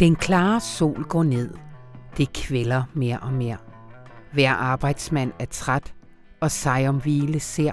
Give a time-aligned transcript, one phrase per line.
[0.00, 1.54] Den klare sol går ned.
[2.16, 3.56] Det kvælder mere og mere.
[4.32, 5.94] Hver arbejdsmand er træt,
[6.40, 7.72] og sig om hvile ser.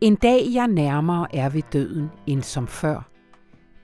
[0.00, 3.08] En dag jeg nærmere er ved døden end som før.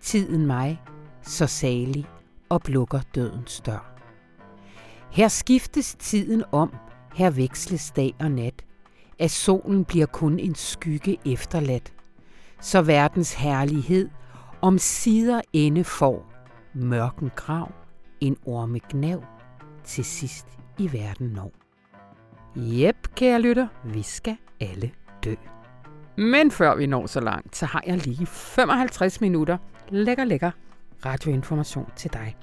[0.01, 0.83] Tiden mig,
[1.23, 2.07] så salig,
[2.49, 3.97] og blukker dødens dør.
[5.11, 6.75] Her skiftes tiden om,
[7.15, 8.65] her veksles dag og nat.
[9.19, 11.93] At solen bliver kun en skygge efterladt.
[12.61, 14.09] Så verdens herlighed
[14.63, 16.30] om sider ende får
[16.75, 17.73] mørken grav,
[18.21, 19.25] en ormegnav,
[19.85, 20.47] til sidst
[20.79, 21.53] i verden når.
[22.57, 24.91] Jep, kære lytter, vi skal alle
[25.25, 25.35] dø.
[26.17, 30.51] Men før vi når så langt, så har jeg lige 55 minutter lækker, lækker
[31.07, 32.37] radioinformation til dig.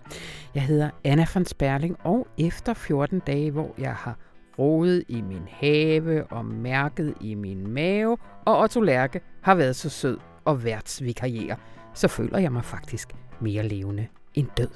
[0.55, 4.17] Jeg hedder Anna von Sperling, og efter 14 dage, hvor jeg har
[4.59, 9.89] rodet i min have og mærket i min mave, og Otto Lærke har været så
[9.89, 11.55] sød og værtsvikariere,
[11.93, 13.09] så føler jeg mig faktisk
[13.41, 14.69] mere levende en død.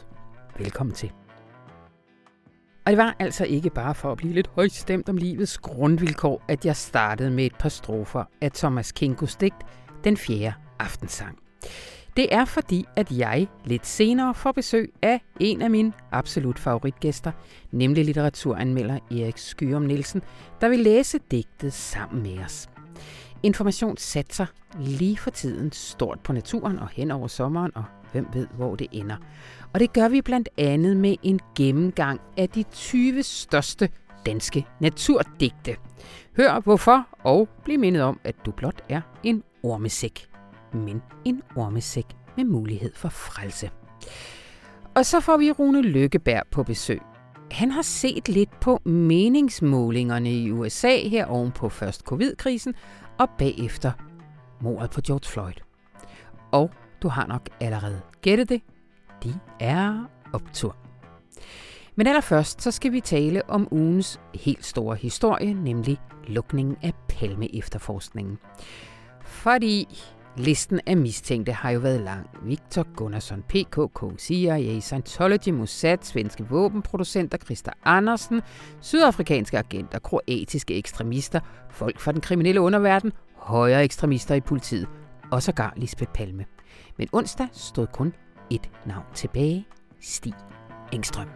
[0.59, 1.11] Velkommen til.
[2.85, 6.65] Og det var altså ikke bare for at blive lidt højstemt om livets grundvilkår, at
[6.65, 9.55] jeg startede med et par strofer af Thomas Kinkos digt,
[10.03, 11.37] Den fjerde aftensang.
[12.17, 17.31] Det er fordi, at jeg lidt senere får besøg af en af mine absolut favoritgæster,
[17.71, 20.21] nemlig litteraturanmelder Erik Skyrum Nielsen,
[20.61, 22.69] der vil læse digtet sammen med os.
[23.43, 24.45] Information satser
[24.79, 28.87] lige for tiden stort på naturen og hen over sommeren, og hvem ved, hvor det
[28.91, 29.15] ender.
[29.73, 33.89] Og det gør vi blandt andet med en gennemgang af de 20 største
[34.25, 35.75] danske naturdigte.
[36.37, 40.27] Hør hvorfor, og bliv mindet om, at du blot er en ormesæk.
[40.73, 42.05] Men en ormesæk
[42.37, 43.69] med mulighed for frelse.
[44.95, 47.01] Og så får vi Rune Lykkeberg på besøg.
[47.51, 52.75] Han har set lidt på meningsmålingerne i USA her oven på først covid-krisen
[53.19, 53.91] og bagefter
[54.61, 55.53] mordet på George Floyd.
[56.51, 56.71] Og
[57.01, 58.61] du har nok allerede gættet det.
[59.23, 60.75] De er optur.
[61.95, 68.37] Men allerførst så skal vi tale om ugens helt store historie, nemlig lukningen af Palme-efterforskningen.
[69.21, 69.87] Fordi
[70.37, 72.29] listen af mistænkte har jo været lang.
[72.43, 78.41] Victor Gunnarsson, PKK, CIA, Scientology, Mossad, svenske våbenproducenter, Christa Andersen,
[78.81, 81.39] sydafrikanske agenter, kroatiske ekstremister,
[81.69, 84.87] folk fra den kriminelle underverden, højere ekstremister i politiet
[85.31, 86.45] og sågar Lisbeth Palme.
[86.95, 88.13] Men onsdag stod kun
[88.51, 89.65] et navn tilbage.
[89.99, 90.33] Stig
[90.91, 91.27] Engstrøm.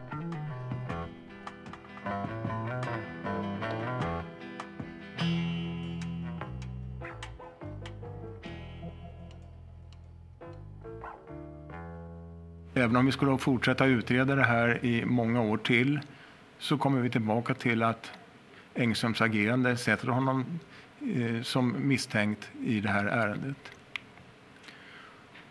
[12.77, 15.99] Även om vi skulle fortsätta utreda det här i många år till
[16.59, 18.11] så kommer vi tillbaka till att
[18.73, 20.59] Engströms agerande sätter honom
[21.15, 23.71] eh, som misstänkt i det här ärendet.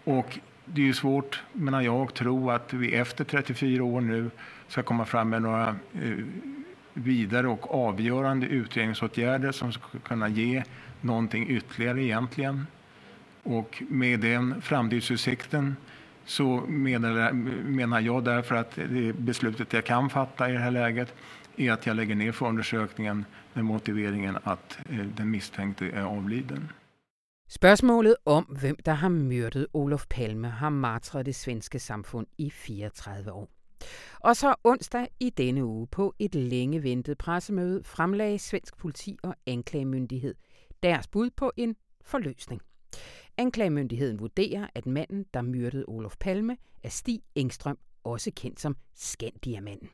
[0.04, 4.30] Och det är ju svårt, menar jag, att tro att vi efter 34 år nu
[4.68, 5.68] ska komma fram med några
[6.02, 6.18] eh,
[6.94, 10.64] vidare och avgörande utredningsåtgärder som ska kunna ge
[11.00, 12.66] någonting ytterligare egentligen.
[13.42, 15.76] Och med den framtidsutsikten
[16.24, 21.14] så menar, menar jag därför att det beslutet jag kan fatta i det här läget
[21.56, 26.68] är att jag lägger ner förundersökningen med motiveringen att eh, den misstänkte är avliden.
[27.54, 33.32] Spørgsmålet om, hvem der har myrdet Olof Palme, har martret det svenske samfund i 34
[33.32, 33.48] år.
[34.20, 39.34] Og så onsdag i denne uge på et længe ventet pressemøde fremlagde svensk politi og
[39.46, 40.34] anklagemyndighed
[40.82, 42.60] deres bud på en forløsning.
[43.36, 49.88] Anklagemyndigheden vurderer, at manden, der myrdede Olof Palme, er Stig Engstrøm, også kendt som Skandiamanden.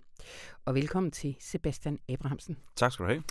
[0.65, 2.57] Og velkommen til Sebastian Abrahamsen.
[2.77, 3.23] Tak skal du have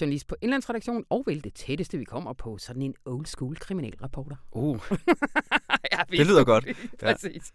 [0.00, 4.36] journalist på Indlandsredaktionen, og vel det tætteste, vi kommer på sådan en old school kriminalreporter.
[4.52, 4.88] Uh,
[6.10, 6.66] det lyder godt.
[7.02, 7.12] Ja.
[7.12, 7.52] Præcis.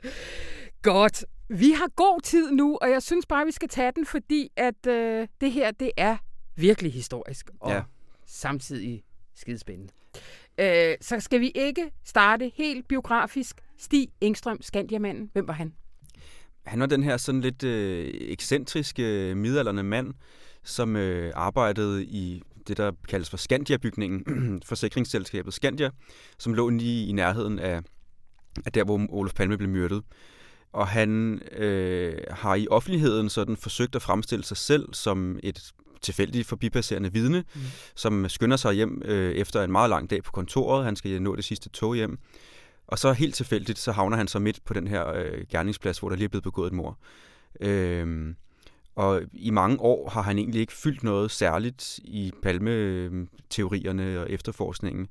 [0.81, 1.25] Godt.
[1.49, 4.87] Vi har god tid nu, og jeg synes bare, vi skal tage den, fordi at
[4.87, 6.17] øh, det her, det er
[6.55, 7.81] virkelig historisk, og ja.
[8.25, 9.03] samtidig
[9.35, 9.93] skidespændende.
[10.59, 13.61] Øh, så skal vi ikke starte helt biografisk.
[13.77, 15.73] Stig Engstrøm, Skandiamanden, hvem var han?
[16.65, 20.13] Han var den her sådan lidt øh, ekscentriske midalderne mand,
[20.67, 25.89] som øh, arbejdede i det, der kaldes for Skandia-bygningen, forsikringsselskabet Skandia,
[26.39, 27.81] som lå lige i nærheden af,
[28.65, 30.03] af der, hvor Olof Palme blev myrdet.
[30.73, 36.47] Og han øh, har i offentligheden sådan forsøgt at fremstille sig selv som et tilfældigt
[36.47, 37.61] forbipasserende vidne, mm.
[37.95, 40.85] som skynder sig hjem øh, efter en meget lang dag på kontoret.
[40.85, 42.19] Han skal nå det sidste tog hjem.
[42.87, 46.09] Og så helt tilfældigt, så havner han så midt på den her øh, gerningsplads, hvor
[46.09, 46.99] der lige er blevet begået et mor.
[47.61, 48.33] Øh,
[48.97, 55.07] og i mange år har han egentlig ikke fyldt noget særligt i palmeteorierne og efterforskningen.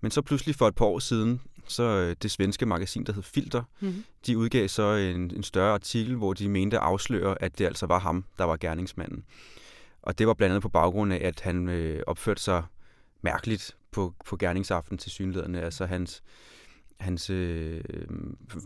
[0.00, 3.22] Men så pludselig for et par år siden, så øh, det svenske magasin, der hed
[3.22, 4.04] Filter, mm-hmm.
[4.26, 7.86] de udgav så en, en større artikel, hvor de mente at afsløre, at det altså
[7.86, 9.24] var ham, der var gerningsmanden.
[10.02, 12.62] Og det var blandt andet på baggrund af, at han øh, opførte sig
[13.22, 15.60] mærkeligt på, på gerningsaften til synlæderne.
[15.60, 16.22] Altså hans,
[17.00, 17.80] hans øh,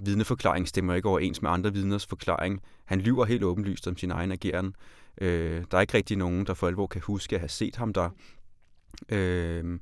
[0.05, 2.63] vidneforklaring stemmer ikke overens med andre vidners forklaring.
[2.85, 4.77] Han lyver helt åbenlyst om sin egen ageren.
[5.21, 7.93] Øh, der er ikke rigtig nogen, der for alvor kan huske at have set ham
[7.93, 8.11] der.
[9.09, 9.79] Øh,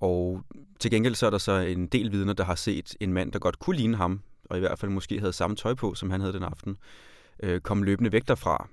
[0.00, 0.42] og
[0.80, 3.38] til gengæld så er der så en del vidner, der har set en mand, der
[3.38, 6.20] godt kunne ligne ham, og i hvert fald måske havde samme tøj på, som han
[6.20, 6.76] havde den aften,
[7.42, 8.68] øh, komme løbende væk derfra.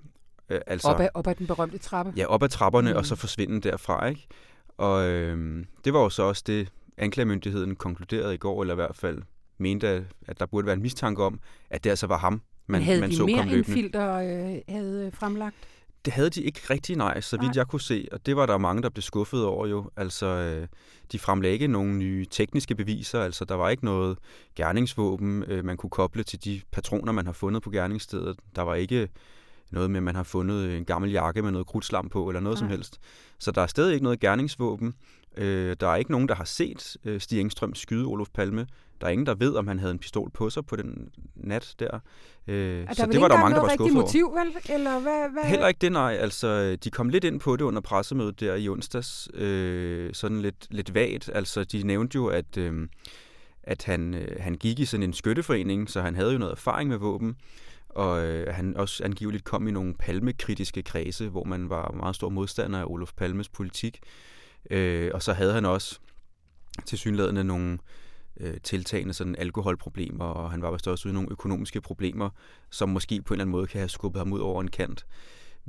[0.50, 2.14] Øh, altså, op, ad, op ad den berømte trappe?
[2.18, 2.98] Ja, op ad trapperne, mm.
[2.98, 4.08] og så forsvinde derfra.
[4.08, 4.28] Ikke?
[4.78, 8.96] Og øh, det var jo så også det, anklagemyndigheden konkluderede i går, eller i hvert
[8.96, 9.22] fald
[9.58, 11.40] mente, at der burde være en mistanke om,
[11.70, 13.50] at det altså var ham, man, havde man så kom løbende.
[13.50, 15.56] Havde de mere filter øh, havde fremlagt?
[16.06, 17.54] Det havde de ikke rigtig, nej, så vidt nej.
[17.56, 18.08] jeg kunne se.
[18.12, 19.90] Og det var der mange, der blev skuffet over jo.
[19.96, 20.68] Altså, øh,
[21.12, 23.22] de fremlagde ikke nogle nye tekniske beviser.
[23.22, 24.18] Altså, der var ikke noget
[24.56, 28.40] gerningsvåben, øh, man kunne koble til de patroner, man har fundet på gerningsstedet.
[28.56, 29.10] Der var ikke
[29.72, 32.56] noget med, at man har fundet en gammel jakke med noget krudtslam på, eller noget
[32.56, 32.60] nej.
[32.60, 33.00] som helst.
[33.40, 34.94] Så der er stadig ikke noget gerningsvåben.
[35.38, 38.68] Øh, der er ikke nogen, der har set øh, Stig Engstrøm skyde Olof Palme.
[39.02, 41.76] Der er ingen, der ved, om han havde en pistol på sig på den nat
[41.80, 42.00] der.
[42.48, 44.74] Øh, er så der det var der mange, der var skuffet motiv, vel?
[44.76, 45.44] Eller hvad, hvad?
[45.44, 46.18] Heller ikke det, nej.
[46.20, 49.30] Altså, de kom lidt ind på det under pressemødet der i onsdags.
[49.34, 51.30] Øh, sådan lidt, lidt vagt.
[51.34, 52.88] Altså, de nævnte jo, at, øh,
[53.64, 56.90] at han, øh, han gik i sådan en skytteforening, så han havde jo noget erfaring
[56.90, 57.36] med våben.
[57.90, 62.30] Og øh, han også angiveligt kom i nogle palmekritiske kredse, hvor man var meget stor
[62.30, 64.00] modstander af Olof Palmes politik.
[64.70, 66.00] Øh, og så havde han også
[66.86, 67.78] til synlædende nogle
[68.40, 72.30] øh, tiltagende sådan alkoholproblemer, og han var vist også ude i nogle økonomiske problemer,
[72.70, 75.06] som måske på en eller anden måde kan have skubbet ham ud over en kant.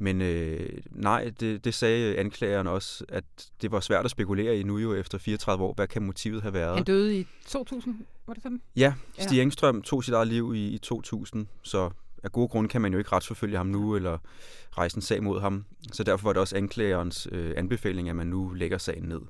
[0.01, 3.25] Men øh, nej, det, det sagde anklageren også, at
[3.63, 5.75] det var svært at spekulere i nu jo efter 34 år.
[5.75, 6.75] Hvad kan motivet have været?
[6.75, 8.61] Han døde i 2000, var det sådan?
[8.77, 11.91] Ja, Stig Engstrøm tog sit eget liv i, i 2000, så
[12.25, 14.19] af gode grunde kan man jo ikke retsforfølge ham nu, eller
[14.79, 15.65] rejse en sag mod ham.
[15.93, 19.21] Så derfor var det også anklagerens øh, anbefaling, at man nu lægger sagen ned.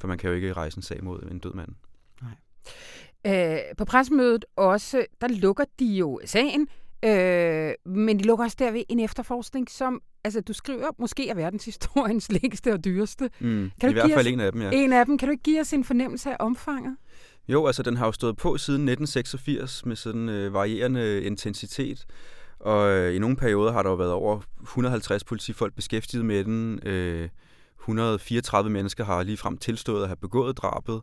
[0.00, 1.68] For man kan jo ikke rejse en sag mod en død mand.
[2.22, 2.32] Nej.
[3.26, 6.68] Øh, på pressemødet også, der lukker de jo sagen,
[7.04, 12.32] øh, men de lukker også derved en efterforskning, som altså, du skriver måske er verdenshistoriens
[12.42, 13.30] længste og dyreste.
[13.40, 14.70] Mm, kan du I hvert fald os, en af dem, ja.
[14.72, 15.18] En af dem.
[15.18, 16.96] Kan du ikke give os en fornemmelse af omfanget?
[17.48, 22.06] Jo, altså den har jo stået på siden 1986 med sådan øh, varierende intensitet.
[22.58, 26.80] Og øh, i nogle perioder har der jo været over 150 politifolk beskæftiget med den.
[26.82, 27.28] Øh,
[27.80, 31.00] 134 mennesker har lige frem tilstået at have begået drabet.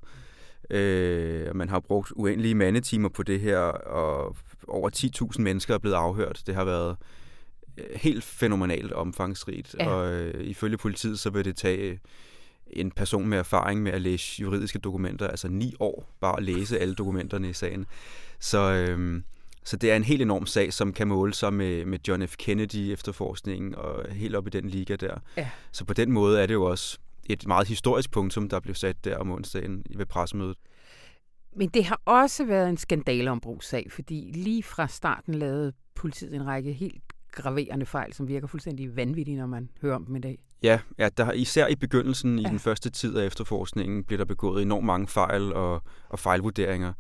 [0.70, 4.36] Øh, man har brugt uendelige mandetimer på det her, og
[4.68, 4.90] over
[5.36, 6.44] 10.000 mennesker er blevet afhørt.
[6.48, 6.98] Det har været
[7.78, 9.90] øh, helt fænomenalt omfangsrigt, ja.
[9.90, 12.00] og øh, ifølge politiet så vil det tage
[12.74, 16.80] en person med erfaring med at læse juridiske dokumenter, altså ni år bare at læse
[16.80, 17.86] alle dokumenterne i sagen.
[18.40, 19.22] Så, øh,
[19.64, 22.36] så det er en helt enorm sag, som kan måle sig med, med John F.
[22.38, 25.18] Kennedy efterforskningen og helt op i den liga der.
[25.38, 25.50] Ja.
[25.72, 29.06] Så på den måde er det jo også et meget historisk punktum, der blev sat
[29.06, 30.58] der om onsdagen ved pressemødet.
[31.56, 36.74] Men det har også været en skandaleombrugssag, fordi lige fra starten lavede politiet en række
[36.74, 40.40] helt graverende fejl, som virker fuldstændig vanvittige, når man hører om dem i dag.
[40.63, 42.48] Ja, ja der, især i begyndelsen, ja.
[42.48, 46.94] i den første tid af efterforskningen, blev der begået enormt mange fejl og, og fejlvurderinger.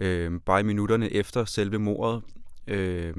[0.00, 2.22] Øh, bare i minutterne efter selve mordet
[2.66, 3.14] øh,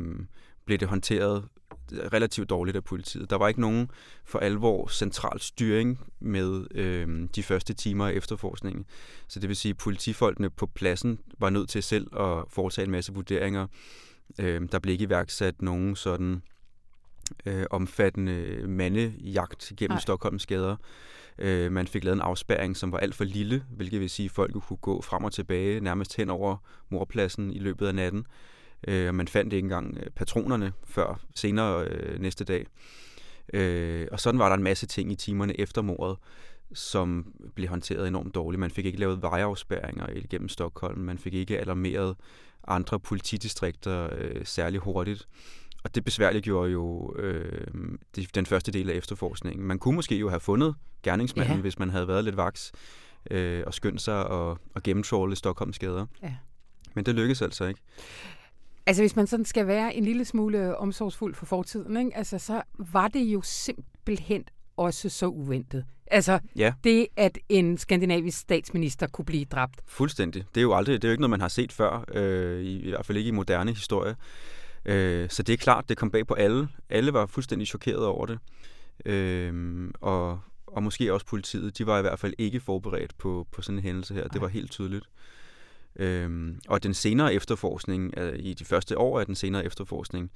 [0.65, 1.43] blev det håndteret
[1.91, 3.29] relativt dårligt af politiet.
[3.29, 3.91] Der var ikke nogen
[4.25, 8.85] for alvor central styring med øh, de første timer af efterforskningen.
[9.27, 12.91] Så det vil sige, at politifolkene på pladsen var nødt til selv at foretage en
[12.91, 13.67] masse vurderinger.
[14.39, 16.41] Øh, der blev ikke iværksat nogen sådan
[17.45, 20.01] øh, omfattende mandejagt gennem Ej.
[20.01, 20.75] Stockholms gader.
[21.37, 24.31] Øh, man fik lavet en afspærring, som var alt for lille, hvilket vil sige, at
[24.31, 26.57] folk kunne gå frem og tilbage nærmest hen over
[26.89, 28.25] morpladsen i løbet af natten.
[28.87, 32.65] Øh, man fandt ikke engang øh, patronerne før senere øh, næste dag.
[33.53, 36.17] Øh, og sådan var der en masse ting i timerne efter mordet,
[36.73, 38.59] som blev håndteret enormt dårligt.
[38.59, 40.99] Man fik ikke lavet vejafspærringer igennem Stockholm.
[40.99, 42.15] Man fik ikke alarmeret
[42.67, 45.27] andre politidistrikter øh, særlig hurtigt.
[45.83, 47.67] Og det besværligt gjorde jo øh,
[48.35, 49.67] den første del af efterforskningen.
[49.67, 51.61] Man kunne måske jo have fundet gerningsmanden, ja.
[51.61, 52.71] hvis man havde været lidt vaks
[53.31, 56.05] øh, og skyndt sig og, og gennemtråle Stockholms gader.
[56.23, 56.33] Ja.
[56.93, 57.81] Men det lykkedes altså ikke.
[58.85, 62.17] Altså hvis man sådan skal være en lille smule omsorgsfuld for fortiden, ikke?
[62.17, 64.43] Altså, så var det jo simpelthen
[64.77, 65.85] også så uventet.
[66.07, 66.73] Altså ja.
[66.83, 69.81] det, at en skandinavisk statsminister kunne blive dræbt.
[69.87, 70.45] Fuldstændig.
[70.55, 72.79] Det er jo aldrig, det er jo ikke noget, man har set før, øh, i,
[72.79, 74.15] i hvert fald ikke i moderne historie.
[74.85, 76.67] Øh, så det er klart, det kom bag på alle.
[76.89, 78.39] Alle var fuldstændig chokeret over det.
[79.05, 81.77] Øh, og, og måske også politiet.
[81.77, 84.27] De var i hvert fald ikke forberedt på, på sådan en hændelse her.
[84.27, 85.05] Det var helt tydeligt.
[85.95, 90.31] Øhm, og den senere efterforskning, øh, i de første år af den senere efterforskning,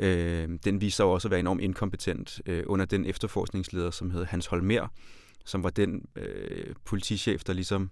[0.00, 4.46] øh, den viser også at være enormt inkompetent øh, under den efterforskningsleder, som hed Hans
[4.46, 4.88] Holmer,
[5.44, 7.90] som var den øh, politichef, der ligesom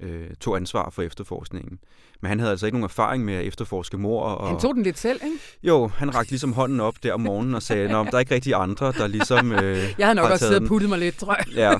[0.00, 1.78] øh, tog ansvar for efterforskningen.
[2.20, 4.22] Men han havde altså ikke nogen erfaring med at efterforske mor.
[4.22, 5.36] Og, han tog den lidt selv, ikke?
[5.62, 8.34] Jo, han rakte ligesom hånden op der om morgenen og sagde, at der er ikke
[8.34, 11.36] rigtig andre, der ligesom øh, Jeg har nok også siddet og puttet mig lidt, tror
[11.36, 11.46] jeg.
[11.54, 11.74] ja.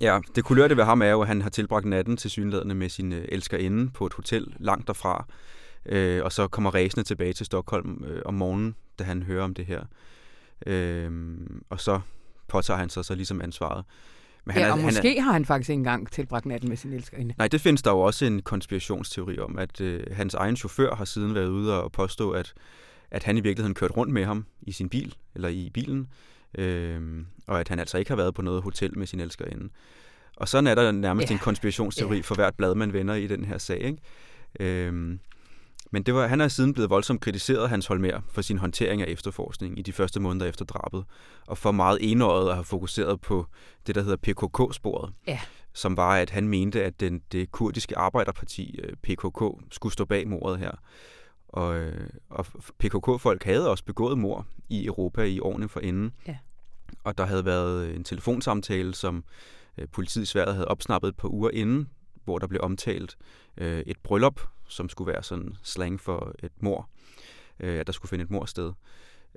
[0.14, 2.88] ja, det kulørte ved ham er jo, at han har tilbragt natten til synlædende med
[2.88, 5.26] sin øh, elskerinde på et hotel langt derfra.
[5.86, 9.54] Øh, og så kommer ræsende tilbage til Stockholm øh, om morgenen, da han hører om
[9.54, 9.82] det her.
[10.66, 11.10] Øh,
[11.70, 12.00] og så
[12.48, 13.84] påtager han sig så ligesom ansvaret.
[14.44, 16.68] Men han ja, og er, måske han er, har han faktisk ikke engang tilbragt natten
[16.68, 17.34] med sin elskerinde.
[17.38, 21.04] Nej, det findes der jo også en konspirationsteori om, at øh, hans egen chauffør har
[21.04, 22.54] siden været ude og påstå, at,
[23.10, 26.08] at han i virkeligheden kørt rundt med ham i sin bil, eller i bilen,
[26.58, 29.68] øh, og at han altså ikke har været på noget hotel med sin elskerinde.
[30.36, 31.34] Og sådan er der nærmest ja.
[31.34, 32.22] en konspirationsteori ja.
[32.22, 33.80] for hvert blad, man vender i den her sag.
[33.80, 33.98] Ikke?
[34.86, 35.18] Øh,
[35.92, 39.06] men det var, han er siden blevet voldsomt kritiseret, Hans Holmer, for sin håndtering af
[39.08, 41.04] efterforskning i de første måneder efter drabet,
[41.46, 43.46] og for meget enøjet at have fokuseret på
[43.86, 45.12] det, der hedder PKK-sporet.
[45.26, 45.40] Ja.
[45.72, 50.28] Som var, at han mente, at den, det kurdiske arbejderparti, øh, PKK, skulle stå bag
[50.28, 50.70] mordet her.
[51.48, 52.46] Og, øh, og
[52.78, 56.12] PKK-folk havde også begået mord i Europa i årene forinden.
[56.26, 56.36] Ja.
[57.04, 59.24] Og der havde været en telefonsamtale, som
[59.78, 61.88] øh, politiet i Sverige havde opsnappet et par uger inden,
[62.24, 63.16] hvor der blev omtalt
[63.56, 66.88] et bryllup, som skulle være sådan slang for et mor,
[67.60, 68.72] øh, at der skulle finde et mor sted.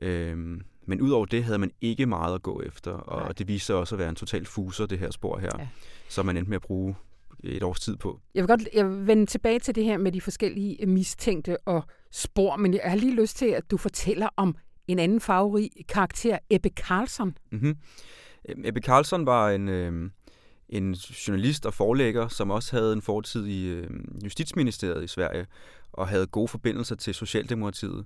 [0.02, 0.38] Øh,
[0.86, 3.32] men udover det havde man ikke meget at gå efter, og Nej.
[3.32, 5.68] det viste sig også at være en total fuser, det her spor her, ja.
[6.10, 6.96] som man endte med at bruge
[7.44, 8.20] et års tid på.
[8.36, 11.84] Jeg vil godt jeg vil vende tilbage til det her med de forskellige mistænkte og
[12.12, 14.56] spor, men jeg har lige lyst til, at du fortæller om
[14.88, 17.38] en anden favorit karakter, Ebbe Karlsson.
[17.52, 17.78] Mm-hmm.
[18.64, 20.10] Ebbe Karlsson var en, øh,
[20.70, 23.90] en journalist og forlægger, som også havde en fortid i øh,
[24.24, 25.46] Justitsministeriet i Sverige,
[25.94, 28.06] og havde gode forbindelser til Socialdemokratiet.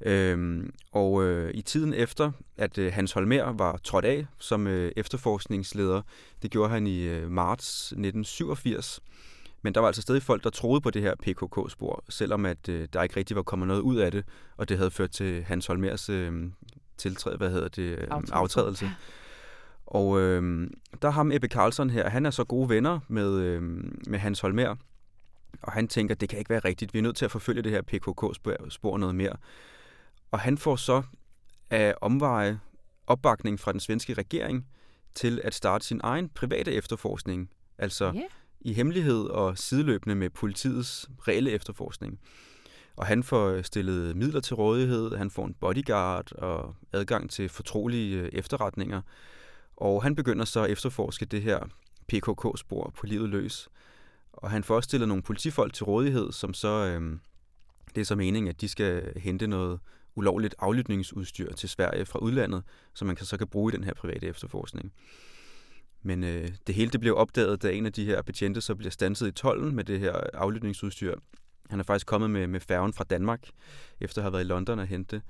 [0.00, 4.92] Øhm, og øh, i tiden efter, at øh, Hans Holmer var trådt af som øh,
[4.96, 6.02] efterforskningsleder,
[6.42, 9.00] det gjorde han i øh, marts 1987,
[9.62, 12.88] men der var altså stadig folk, der troede på det her PKK-spor, selvom at øh,
[12.92, 14.24] der ikke rigtig var kommet noget ud af det,
[14.56, 16.32] og det havde ført til Hans Holmers øh,
[16.98, 18.84] tiltræde, hvad hedder det, øh, aftrædelse.
[18.84, 18.92] Ja.
[19.90, 20.70] Og øh,
[21.02, 23.62] der ham Ebbe Karlsson her, han er så gode venner med, øh,
[24.06, 24.76] med Hans Holmer,
[25.62, 27.72] og han tænker, det kan ikke være rigtigt, vi er nødt til at forfølge det
[27.72, 29.36] her PKK-spor noget mere.
[30.30, 31.02] Og han får så
[31.70, 32.60] af omveje
[33.06, 34.66] opbakning fra den svenske regering
[35.14, 38.24] til at starte sin egen private efterforskning, altså yeah.
[38.60, 42.20] i hemmelighed og sideløbende med politiets reelle efterforskning.
[42.96, 48.20] Og han får stillet midler til rådighed, han får en bodyguard og adgang til fortrolige
[48.20, 49.02] øh, efterretninger,
[49.80, 51.58] og han begynder så at efterforske det her
[52.08, 53.68] PKK-spor på livet løs.
[54.32, 57.18] Og han får også stillet nogle politifolk til rådighed, som så, øh,
[57.94, 59.80] det er så meningen, at de skal hente noget
[60.14, 62.62] ulovligt aflytningsudstyr til Sverige fra udlandet,
[62.94, 64.92] som man kan, så kan bruge i den her private efterforskning.
[66.02, 68.90] Men øh, det hele det blev opdaget, da en af de her betjente så bliver
[68.90, 71.14] stanset i tollen med det her aflytningsudstyr.
[71.70, 73.50] Han er faktisk kommet med, med færgen fra Danmark,
[74.00, 75.24] efter at have været i London og hente det.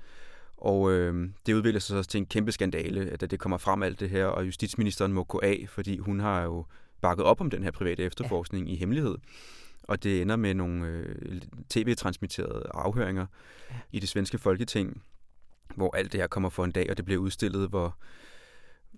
[0.61, 3.99] Og øh, det udvikler sig så til en kæmpe skandale, da det kommer frem alt
[3.99, 6.65] det her, og justitsministeren må gå af, fordi hun har jo
[7.01, 8.73] bakket op om den her private efterforskning ja.
[8.73, 9.15] i hemmelighed.
[9.83, 13.25] Og det ender med nogle øh, tv-transmitterede afhøringer
[13.69, 13.75] ja.
[13.91, 15.03] i det svenske folketing,
[15.75, 17.97] hvor alt det her kommer for en dag, og det bliver udstillet, hvor,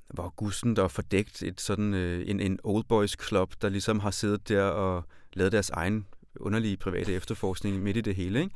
[0.08, 4.12] hvor Gusten, der fordækt et sådan, øh, en, en old boys club, der ligesom har
[4.12, 5.04] siddet der og
[5.34, 8.42] lavet deres egen underlige private efterforskning midt i det hele.
[8.42, 8.56] Ikke?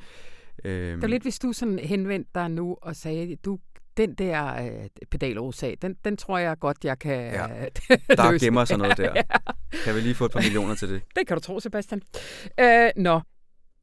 [0.66, 0.96] Øhm.
[1.00, 3.60] Det er lidt, hvis du sådan henvendte dig nu og sagde, du
[3.98, 7.48] den der øh, pedalråsag, den, den tror jeg godt, jeg kan ja.
[8.18, 8.46] Der løse.
[8.46, 9.12] gemmer sig noget der.
[9.16, 9.22] ja.
[9.84, 11.02] Kan vi lige få et par millioner til det?
[11.16, 12.02] Det kan du tro, Sebastian.
[12.60, 13.22] Øh, nå,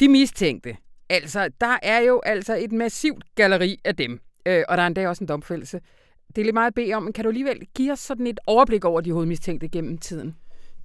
[0.00, 0.76] de mistænkte.
[1.10, 4.20] Altså, der er jo altså et massivt galleri af dem.
[4.46, 5.80] Øh, og der er endda også en domfældelse.
[6.28, 8.40] Det er lidt meget at bede om, men kan du alligevel give os sådan et
[8.46, 10.36] overblik over de hovedmistænkte gennem tiden?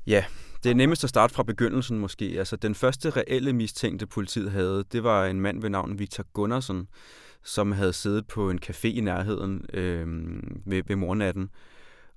[0.08, 0.26] Ja,
[0.64, 2.36] det er nemmest at starte fra begyndelsen måske.
[2.38, 6.88] Altså, den første reelle mistænkte politiet havde, det var en mand ved navn Victor Gunnarsson,
[7.44, 10.08] som havde siddet på en café i nærheden øh,
[10.66, 11.50] ved, ved mornatten.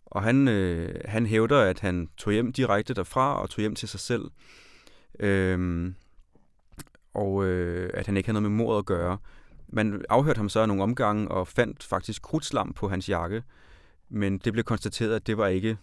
[0.06, 3.88] Og han, øh, han hævder, at han tog hjem direkte derfra og tog hjem til
[3.88, 4.22] sig selv.
[5.20, 5.92] Øh,
[7.14, 9.18] og øh, at han ikke havde noget med mordet at gøre.
[9.68, 13.42] Man afhørte ham så nogle omgange og fandt faktisk krudtslam på hans jakke.
[14.08, 15.78] Men det blev konstateret, at det var ikke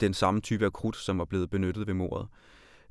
[0.00, 2.28] den samme type af krudt, som var blevet benyttet ved mordet.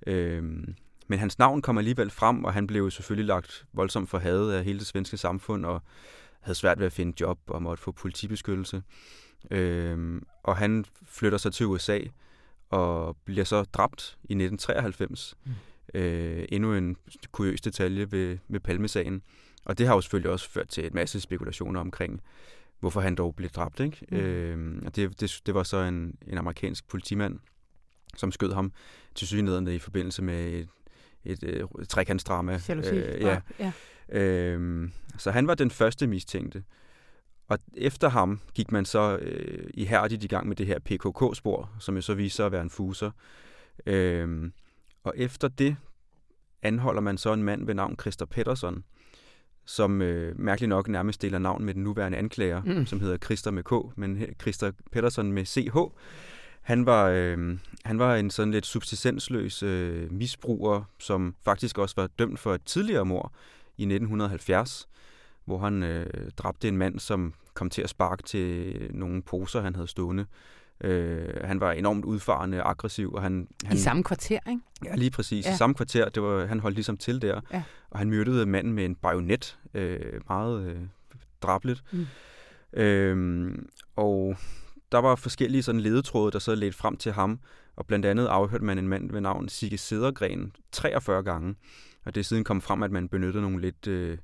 [0.08, 0.76] Øhm,
[1.08, 4.64] men hans navn kom alligevel frem, og han blev selvfølgelig lagt voldsomt for hadet af
[4.64, 5.82] hele det svenske samfund, og
[6.42, 8.84] havde svært ved at finde job og måtte få politibeskyttelse.
[9.52, 12.00] Øhm, og han flytter så til USA
[12.70, 15.36] og bliver så dræbt i 1993.
[15.44, 15.52] Mm.
[15.94, 16.98] Øh, endnu en
[17.32, 19.22] kuriøs detalje ved, ved Palmesagen.
[19.66, 22.22] Og det har jo selvfølgelig også ført til et masse spekulationer omkring,
[22.84, 23.80] hvorfor han dog blev dræbt.
[23.80, 24.06] Ikke?
[24.12, 24.18] Mm.
[24.18, 27.40] Øh, og det, det, det var så en, en amerikansk politimand,
[28.18, 28.72] som skød ham
[29.16, 30.70] til synligheden i forbindelse med et,
[31.24, 32.60] et, et, et trekantsdrama.
[32.70, 33.42] Øh, ja.
[33.60, 33.72] ja.
[34.20, 36.64] Øh, så han var den første mistænkte.
[37.48, 41.96] Og efter ham gik man så øh, ihærdigt i gang med det her PKK-spor, som
[41.96, 43.12] jo så viser sig at være en fuser.
[43.86, 44.52] Øh,
[45.04, 45.76] og efter det
[46.62, 48.84] anholder man så en mand ved navn Christer Pettersson,
[49.66, 52.86] som øh, mærkeligt nok nærmest deler navn med den nuværende anklager, mm.
[52.86, 55.78] som hedder Christer med K, men Christer Pettersson med CH.
[56.62, 62.08] Han var, øh, han var en sådan lidt subsistensløs øh, misbruger, som faktisk også var
[62.20, 63.34] dømt for et tidligere mor
[63.78, 64.88] i 1970,
[65.46, 69.76] hvor han øh, dræbte en mand, som kom til at sparke til nogle poser, han
[69.76, 70.26] havde stående.
[70.84, 73.14] Øh, han var enormt udfarende, aggressiv.
[73.14, 74.62] Og han, han, I samme kvarter, ikke?
[74.86, 75.46] Ja, lige præcis.
[75.46, 75.54] Ja.
[75.54, 76.10] I samme kvarter.
[76.10, 77.42] Det var, han holdt ligesom til der.
[77.54, 77.64] Ja.
[77.90, 79.60] Og han myrdede manden med en bajonet.
[79.74, 80.82] Øh, meget øh,
[81.42, 81.84] drabligt.
[81.92, 82.08] Mm.
[82.74, 83.56] Øh,
[83.96, 84.38] og
[84.92, 87.40] der var forskellige sådan ledetråde, der så ledte frem til ham.
[87.76, 91.56] Og blandt andet afhørte man en mand ved navn Sigge Sedergren 43 gange.
[92.06, 94.18] Og det er siden kom frem, at man benyttede nogle lidt øh,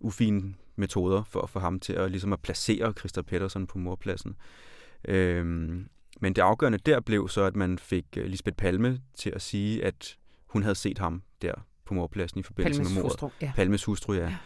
[0.00, 4.36] ufine metoder for at få ham til at, ligesom at placere Christer Pettersson på morpladsen.
[5.08, 5.88] Øhm,
[6.20, 9.84] men det afgørende der blev så, at man fik øh, Lisbeth Palme til at sige,
[9.84, 10.16] at
[10.46, 11.54] hun havde set ham der
[11.84, 13.20] på morpladsen i forbindelse Palmes med mordet.
[13.20, 13.52] Hustru, ja.
[13.56, 14.24] Palmes hustru, ja.
[14.24, 14.36] ja.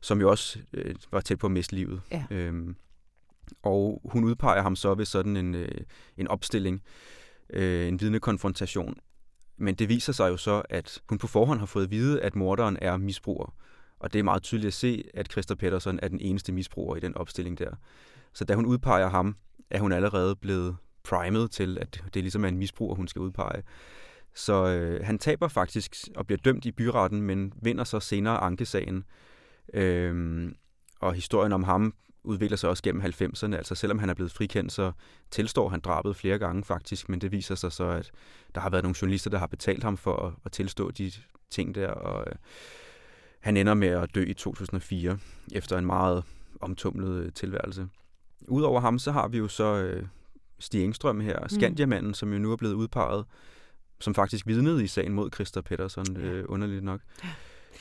[0.00, 2.00] Som jo også øh, var tæt på at miste livet.
[2.10, 2.24] Ja.
[2.30, 2.76] Øhm,
[3.62, 5.80] og hun udpeger ham så ved sådan en, øh,
[6.16, 6.82] en opstilling,
[7.50, 8.94] øh, en vidnekonfrontation.
[9.56, 12.36] Men det viser sig jo så, at hun på forhånd har fået at vide, at
[12.36, 13.54] morderen er misbruger.
[13.98, 17.00] Og det er meget tydeligt at se, at Christer Pettersson er den eneste misbruger i
[17.00, 17.70] den opstilling der.
[18.32, 19.36] Så da hun udpeger ham,
[19.70, 20.76] er hun allerede blevet
[21.08, 23.62] primet til, at det ligesom er en misbruger, hun skal udpege.
[24.34, 29.04] Så øh, han taber faktisk og bliver dømt i byretten, men vinder så senere ankesagen.
[29.74, 30.54] Øhm,
[31.00, 31.94] og historien om ham
[32.24, 33.54] udvikler sig også gennem 90'erne.
[33.54, 34.92] Altså selvom han er blevet frikendt, så
[35.30, 38.10] tilstår han drabet flere gange faktisk, men det viser sig så, at
[38.54, 41.12] der har været nogle journalister, der har betalt ham for at, at tilstå de
[41.50, 42.34] ting der, og øh,
[43.40, 45.18] han ender med at dø i 2004,
[45.52, 46.24] efter en meget
[46.60, 47.88] omtumlet øh, tilværelse.
[48.48, 50.06] Udover ham, så har vi jo så øh,
[50.58, 51.48] Stig Engstrøm her, mm.
[51.48, 53.24] Skandiamanden, som jo nu er blevet udpeget,
[54.00, 57.00] som faktisk vidnede i sagen mod Christer Pettersson, øh, underligt nok.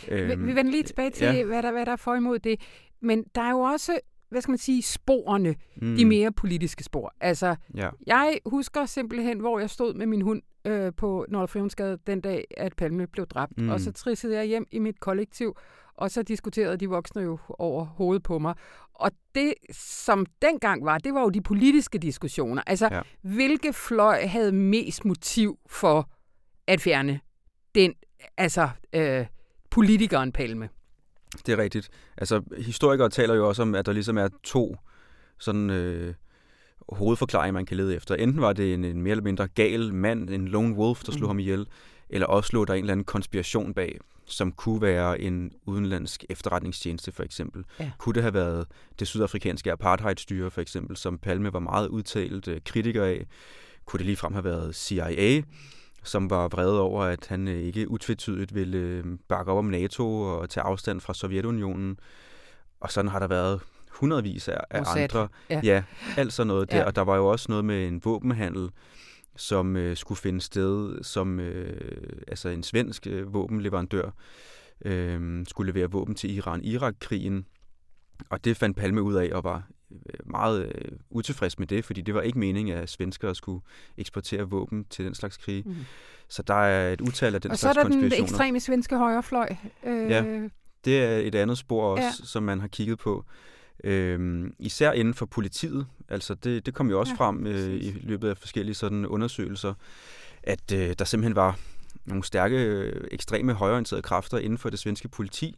[0.07, 1.43] Øhm, vi, vender lige tilbage til, ja.
[1.43, 2.61] hvad, der, hvad der er for imod det.
[3.01, 5.95] Men der er jo også hvad skal man sige, sporene, mm.
[5.95, 7.13] de mere politiske spor.
[7.21, 7.89] Altså, ja.
[8.07, 12.75] jeg husker simpelthen, hvor jeg stod med min hund øh, på Nordre den dag, at
[12.75, 13.57] Palme blev dræbt.
[13.57, 13.69] Mm.
[13.69, 15.57] Og så trissede jeg hjem i mit kollektiv,
[15.97, 18.55] og så diskuterede de voksne jo over hovedet på mig.
[18.93, 22.62] Og det, som dengang var, det var jo de politiske diskussioner.
[22.67, 23.01] Altså, ja.
[23.21, 26.10] hvilke fløj havde mest motiv for
[26.67, 27.19] at fjerne
[27.75, 27.93] den,
[28.38, 29.25] altså, øh,
[29.69, 30.69] politikeren Palme?
[31.45, 31.89] Det er rigtigt.
[32.17, 34.77] Altså, historikere taler jo også om, at der ligesom er to
[35.39, 36.13] sådan øh,
[36.89, 38.15] hovedforklaringer, man kan lede efter.
[38.15, 41.27] Enten var det en, en mere eller mindre gal mand, en lone wolf, der slog
[41.27, 41.29] mm.
[41.29, 41.67] ham ihjel,
[42.09, 47.11] eller også lå der en eller anden konspiration bag, som kunne være en udenlandsk efterretningstjeneste
[47.11, 47.63] for eksempel.
[47.79, 47.91] Ja.
[47.97, 48.65] Kunne det have været
[48.99, 53.25] det sydafrikanske apartheidstyre for eksempel, som Palme var meget udtalt øh, kritiker af?
[53.85, 55.41] Kunne det ligefrem have været CIA?
[56.03, 60.21] som var vred over, at han øh, ikke utvetydigt ville øh, bakke op om NATO
[60.21, 61.99] og tage afstand fra Sovjetunionen.
[62.79, 63.59] Og sådan har der været
[63.91, 65.27] hundredvis af, af andre.
[65.49, 65.61] Ja.
[65.63, 65.83] ja,
[66.17, 66.77] alt sådan noget der.
[66.77, 66.83] Ja.
[66.83, 68.69] Og der var jo også noget med en våbenhandel,
[69.38, 74.10] som øh, skulle finde sted, som øh, altså en svensk øh, våbenleverandør
[74.86, 77.45] øh, skulle levere våben til Iran-Irak-krigen.
[78.30, 82.02] Og det fandt Palme ud af og var Øh, meget øh, utilfreds med det, fordi
[82.02, 83.62] det var ikke meningen, at svenskere skulle
[83.97, 85.63] eksportere våben til den slags krig.
[85.65, 85.76] Mm.
[86.30, 88.60] Så der er et utal af den og slags Og så er der den ekstreme
[88.60, 89.56] svenske højrefløj.
[89.86, 90.10] Øh...
[90.12, 90.23] Ja,
[90.86, 92.12] det er et andet spor også, ja.
[92.12, 93.26] som man har kigget på.
[93.83, 95.87] Øhm, især inden for politiet.
[96.09, 99.73] Altså det, det kom jo også ja, frem øh, i løbet af forskellige sådan undersøgelser,
[100.43, 101.59] at øh, der simpelthen var
[102.05, 105.55] nogle stærke, øh, ekstreme højorienterede kræfter inden for det svenske politi,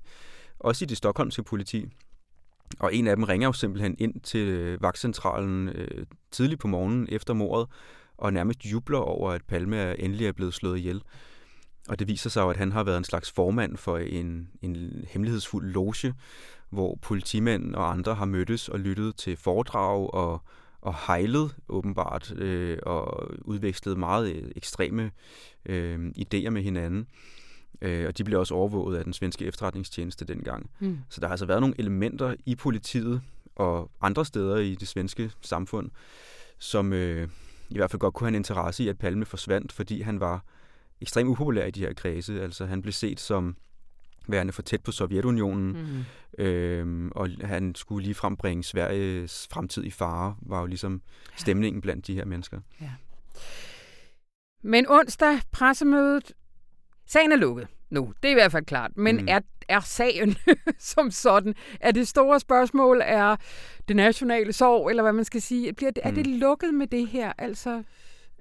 [0.60, 1.86] også i det stokholmske politi,
[2.80, 7.08] og en af dem ringer jo simpelthen ind til øh, vagtcentralen øh, tidligt på morgenen
[7.12, 7.68] efter mordet,
[8.18, 11.02] og nærmest jubler over, at Palme endelig er blevet slået ihjel.
[11.90, 15.06] Og det viser sig jo, at han har været en slags formand for en, en
[15.10, 16.14] hemmelighedsfuld loge,
[16.70, 20.42] hvor politimænd og andre har mødtes og lyttet til foredrag og,
[20.82, 25.12] og hejlet åbenbart øh, og udvekslet meget øh, ekstreme
[25.66, 27.08] øh, idéer med hinanden.
[27.82, 30.70] Øh, og de blev også overvåget af den svenske efterretningstjeneste dengang.
[30.80, 31.00] Mm.
[31.10, 33.22] Så der har altså været nogle elementer i politiet
[33.56, 35.90] og andre steder i det svenske samfund,
[36.60, 37.30] som øh,
[37.70, 40.44] i hvert fald godt kunne have en interesse i, at Palme forsvandt, fordi han var
[41.02, 42.42] ekstremt upopulær i de her kredse.
[42.42, 43.56] Altså han blev set som
[44.32, 45.78] værende for tæt på Sovjetunionen,
[46.38, 46.44] mm.
[46.44, 51.02] øhm, og han skulle lige frembringe Sveriges fremtid i fare, var jo ligesom
[51.36, 52.60] stemningen blandt de her mennesker.
[52.82, 52.90] Ja.
[54.64, 56.32] Men onsdag, pressemødet,
[57.06, 58.14] sagen er lukket nu.
[58.24, 58.92] Det er i hvert fald klart.
[58.98, 59.28] Men mm.
[59.30, 59.40] er,
[59.70, 60.36] er sagen
[60.80, 63.36] som sådan, er det store spørgsmål, er
[63.88, 66.34] det nationale sorg, eller hvad man skal sige, bliver det, er det mm.
[66.34, 67.34] lukket med det her?
[67.38, 67.84] Altså,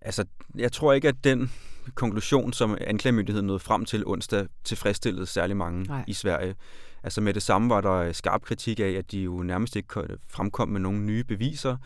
[0.03, 0.24] altså
[0.55, 1.51] jeg tror ikke, at den
[1.94, 6.05] konklusion, som anklagemyndigheden nåede frem til onsdag, tilfredsstillede særlig mange Nej.
[6.07, 6.55] i Sverige.
[7.03, 10.68] Altså med det samme var der skarp kritik af, at de jo nærmest ikke fremkom
[10.68, 11.77] med nogle nye beviser.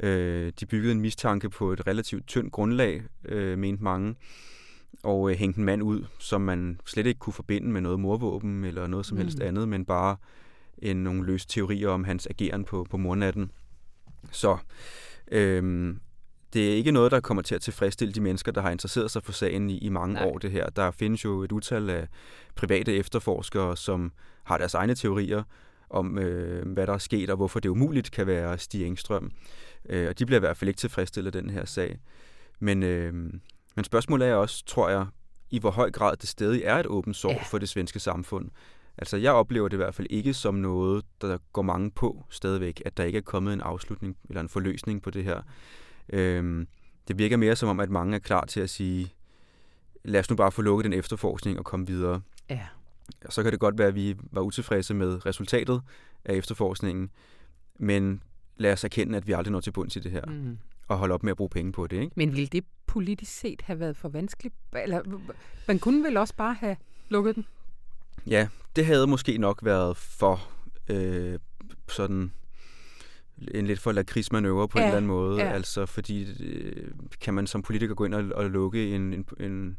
[0.00, 4.14] Øh, de byggede en mistanke på et relativt tyndt grundlag, øh, mente mange,
[5.02, 8.64] og øh, hængte en mand ud, som man slet ikke kunne forbinde med noget morvåben
[8.64, 9.22] eller noget som mm.
[9.22, 10.16] helst andet, men bare
[10.78, 13.50] en, nogle løse teorier om hans ageren på, på mornatten.
[14.30, 14.56] Så
[15.32, 15.94] øh,
[16.54, 19.22] det er ikke noget, der kommer til at tilfredsstille de mennesker, der har interesseret sig
[19.22, 20.24] for sagen i, i mange Nej.
[20.24, 20.70] år, det her.
[20.70, 22.08] Der findes jo et utal af
[22.54, 24.12] private efterforskere, som
[24.44, 25.42] har deres egne teorier
[25.90, 29.30] om, øh, hvad der er sket, og hvorfor det umuligt kan være Stig Engstrøm.
[29.88, 31.98] Øh, og de bliver i hvert fald ikke tilfredsstillet af den her sag.
[32.60, 33.14] Men, øh,
[33.76, 35.06] men spørgsmålet er også, tror jeg,
[35.50, 37.42] i hvor høj grad det stadig er et åbent sår ja.
[37.42, 38.50] for det svenske samfund.
[38.98, 42.82] Altså, jeg oplever det i hvert fald ikke som noget, der går mange på stadigvæk,
[42.84, 45.42] at der ikke er kommet en afslutning eller en forløsning på det her.
[46.08, 46.68] Øhm,
[47.08, 49.12] det virker mere som om, at mange er klar til at sige,
[50.04, 52.20] lad os nu bare få lukket den efterforskning og komme videre.
[52.50, 52.66] Ja.
[53.24, 55.82] Og så kan det godt være, at vi var utilfredse med resultatet
[56.24, 57.10] af efterforskningen,
[57.78, 58.22] men
[58.56, 60.24] lad os erkende, at vi aldrig når til bunds i det her.
[60.26, 60.58] Mm.
[60.88, 62.00] Og holde op med at bruge penge på det.
[62.00, 62.12] Ikke?
[62.16, 64.54] Men ville det politisk set have været for vanskeligt?
[64.72, 65.02] Eller,
[65.68, 66.76] man kunne vel også bare have
[67.08, 67.46] lukket den?
[68.26, 70.48] Ja, det havde måske nok været for
[70.88, 71.38] øh,
[71.88, 72.32] sådan
[73.54, 75.44] en lidt for lakridsmanøvre på ja, en eller anden måde.
[75.44, 75.50] Ja.
[75.50, 79.78] Altså, fordi øh, kan man som politiker gå ind og, og lukke en, en, en,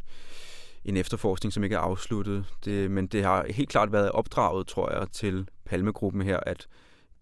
[0.85, 2.45] en efterforskning, som ikke er afsluttet.
[2.65, 6.67] Det, men det har helt klart været opdraget, tror jeg, til Palmegruppen her, at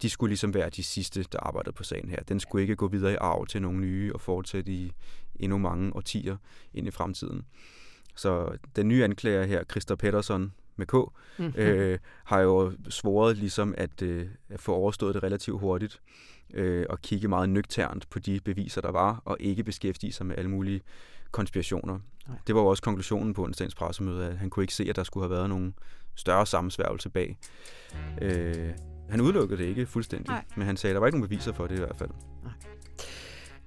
[0.02, 2.22] de skulle ligesom være de sidste, der arbejdede på sagen her.
[2.22, 4.92] Den skulle ikke gå videre i arv til nogle nye og fortsætte i
[5.36, 6.36] endnu mange årtier
[6.74, 7.44] ind i fremtiden.
[8.16, 11.52] Så den nye anklager her, Christer Pettersson med K, mm-hmm.
[11.56, 16.00] øh, har jo svoret ligesom at, øh, at få overstået det relativt hurtigt
[16.54, 20.38] øh, og kigge meget nøgternt på de beviser, der var, og ikke beskæftige sig med
[20.38, 20.80] alle mulige
[21.30, 21.98] konspirationer.
[22.28, 22.36] Nej.
[22.46, 25.04] Det var jo også konklusionen på onsdagens pressemøde, at han kunne ikke se, at der
[25.04, 25.74] skulle have været nogen
[26.14, 27.38] større sammensværgelse bag.
[28.22, 28.70] Øh,
[29.10, 30.44] han udelukkede det ikke fuldstændig, Nej.
[30.56, 32.10] men han sagde, at der var ikke nogen beviser for det i hvert fald.
[32.42, 32.52] Nej.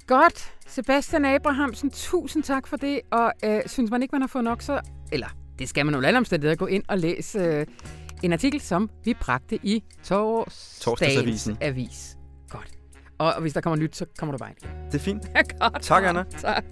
[0.07, 0.53] Godt.
[0.67, 3.01] Sebastian Abrahamsen, tusind tak for det.
[3.11, 4.81] Og øh, synes man ikke, man har fået nok, så...
[5.11, 5.27] Eller,
[5.59, 7.65] det skal man under alle omstændigheder gå ind og læse øh,
[8.23, 11.57] en artikel, som vi bragte i Torsdagsavisen.
[11.61, 12.17] Avis.
[12.49, 12.71] Godt.
[13.17, 14.57] Og, hvis der kommer nyt, så kommer du bare ind.
[14.91, 15.23] Det er fint.
[15.59, 15.81] Godt.
[15.81, 16.23] Tak, Anna.
[16.23, 16.63] Tak.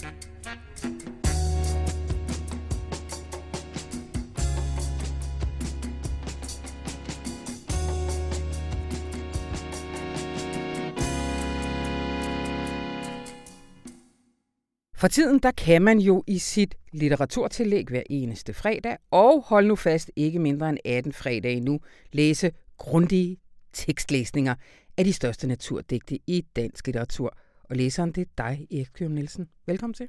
[15.06, 19.76] For tiden der kan man jo i sit litteraturtillæg hver eneste fredag, og hold nu
[19.76, 21.80] fast ikke mindre end 18 fredag nu,
[22.12, 23.38] læse grundige
[23.74, 24.56] tekstlæsninger
[24.98, 27.38] af de største naturdigte i dansk litteratur.
[27.64, 29.48] Og læseren, det er dig, Erik Kjørn Nielsen.
[29.66, 30.08] Velkommen til.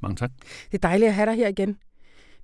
[0.00, 0.30] Mange tak.
[0.72, 1.78] Det er dejligt at have dig her igen.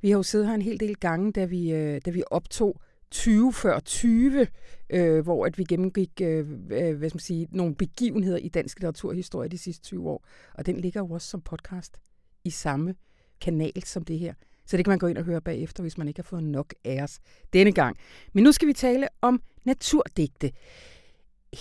[0.00, 2.80] Vi har jo siddet her en hel del gange, da vi, øh, da vi optog
[3.14, 4.46] 20 før 20,
[4.90, 9.48] øh, hvor at vi gennemgik øh, hvad skal man sige, nogle begivenheder i dansk litteraturhistorie
[9.48, 10.26] de sidste 20 år.
[10.54, 11.96] Og den ligger jo også som podcast
[12.44, 12.94] i samme
[13.40, 14.34] kanal som det her.
[14.66, 16.74] Så det kan man gå ind og høre bagefter, hvis man ikke har fået nok
[16.84, 17.20] af os
[17.52, 17.96] denne gang.
[18.32, 20.52] Men nu skal vi tale om naturdigte.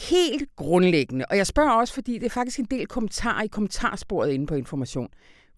[0.09, 4.31] Helt grundlæggende, og jeg spørger også, fordi det er faktisk en del kommentarer i kommentarsporet
[4.31, 5.09] inde på Information.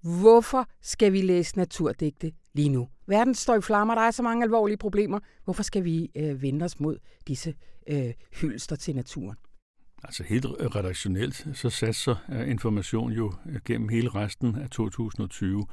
[0.02, 2.88] Hvorfor skal vi læse naturdigte lige nu?
[3.08, 5.20] Verden står i flammer, der er så mange alvorlige problemer.
[5.44, 7.56] Hvorfor skal vi øh, vende os mod disse
[7.88, 9.38] øh, hylster til naturen?
[10.04, 15.66] Altså helt redaktionelt, så satser øh, information jo øh, gennem hele resten af 2020,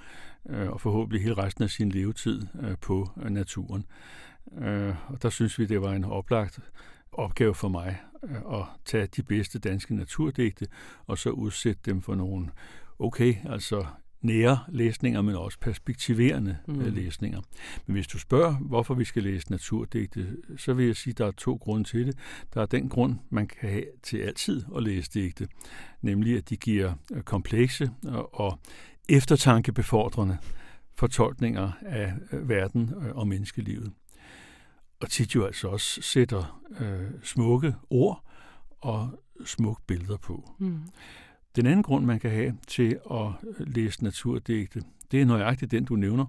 [0.49, 3.87] øh, og forhåbentlig hele resten af sin levetid øh, på naturen.
[5.09, 6.61] Og der synes vi, det var en oplagt
[7.13, 8.01] opgave for mig
[8.53, 10.67] at tage de bedste danske naturdigte,
[11.07, 12.51] og så udsætte dem for nogle
[12.99, 13.87] okay, altså
[14.23, 16.81] nære læsninger, men også perspektiverende mm.
[16.81, 17.41] Øh, læsninger.
[17.87, 21.27] Men hvis du spørger, hvorfor vi skal læse naturdigte, så vil jeg sige, at der
[21.27, 22.19] er to grunde til det.
[22.55, 25.49] Der er den grund, man kan have til altid at læse digte,
[26.03, 27.91] nemlig at de giver øh, komplekse
[28.33, 28.59] og
[29.09, 30.39] eftertankebefordrende
[30.95, 33.93] fortolkninger af øh, verden og menneskelivet.
[35.01, 38.25] Og tit jo altså også sætter øh, smukke ord
[38.81, 40.51] og smukke billeder på.
[40.59, 40.81] Mm.
[41.57, 43.27] Den anden grund, man kan have til at
[43.59, 46.27] læse naturdigte, det er nøjagtigt den, du nævner.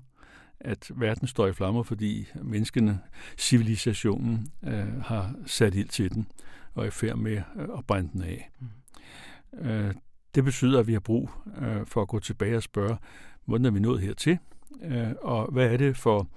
[0.60, 3.00] at verden står i flammer, fordi menneskene,
[3.38, 6.28] civilisationen, øh, har sat ild til den
[6.74, 8.52] og er i færd med øh, at brænde den af.
[8.60, 8.68] Mm.
[9.68, 9.94] Øh,
[10.36, 11.30] det betyder, at vi har brug
[11.62, 12.98] øh, for at gå tilbage og spørge,
[13.46, 14.38] hvordan er vi nået hertil,
[14.84, 16.28] øh, og hvad er det for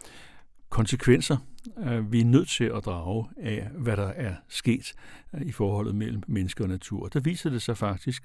[0.68, 4.92] konsekvenser, øh, Øh, vi er nødt til at drage af, hvad der er sket
[5.35, 7.09] øh, i forholdet mellem menneske og natur.
[7.09, 8.24] Der viser det sig faktisk,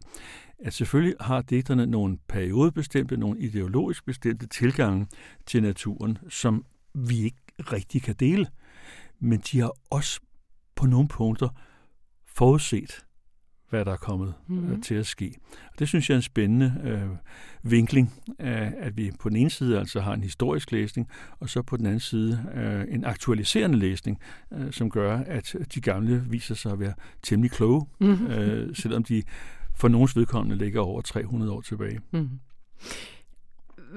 [0.60, 5.08] at selvfølgelig har digterne nogle periodebestemte, nogle ideologisk bestemte tilgange
[5.46, 8.48] til naturen, som vi ikke rigtig kan dele.
[9.20, 10.20] Men de har også
[10.76, 11.50] på nogle punkter
[12.26, 13.06] forudset,
[13.72, 14.82] hvad der er kommet mm-hmm.
[14.82, 15.34] til at ske.
[15.74, 17.10] Og det synes jeg er en spændende øh,
[17.72, 21.62] vinkling, af, at vi på den ene side altså har en historisk læsning, og så
[21.62, 24.20] på den anden side øh, en aktualiserende læsning,
[24.54, 28.28] øh, som gør, at de gamle viser sig at være temmelig kloge, mm-hmm.
[28.28, 29.24] øh, selvom de
[29.76, 32.00] for nogens vedkommende ligger over 300 år tilbage.
[32.12, 32.40] Mm-hmm.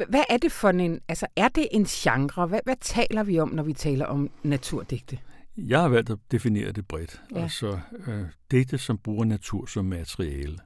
[0.08, 2.46] Hvad er det for en, altså er det en genre?
[2.46, 5.18] Hvad, hvad taler vi om, når vi taler om naturdigte?
[5.56, 7.22] Jeg har valgt at definere det bredt.
[7.34, 7.42] Ja.
[7.42, 10.58] Altså øh, digte, som bruger natur som materiale.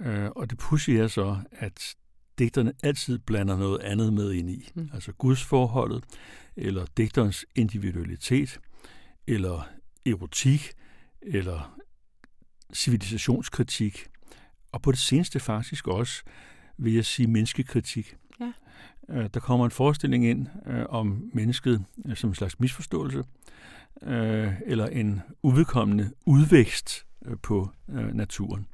[0.00, 1.94] Øh, og det pussy er så, at
[2.38, 4.70] digterne altid blander noget andet med ind i.
[4.74, 4.90] Mm.
[4.94, 6.04] Altså gudsforholdet,
[6.56, 8.60] eller digterens individualitet,
[9.26, 9.68] eller
[10.06, 10.72] erotik,
[11.22, 11.78] eller
[12.74, 14.06] civilisationskritik.
[14.72, 16.22] Og på det seneste faktisk også,
[16.78, 18.16] vil jeg sige, menneskekritik.
[18.40, 18.52] Ja.
[19.10, 23.24] Øh, der kommer en forestilling ind øh, om mennesket øh, som en slags misforståelse,
[24.02, 28.66] øh, eller en uvedkommende udvækst øh, på øh, naturen.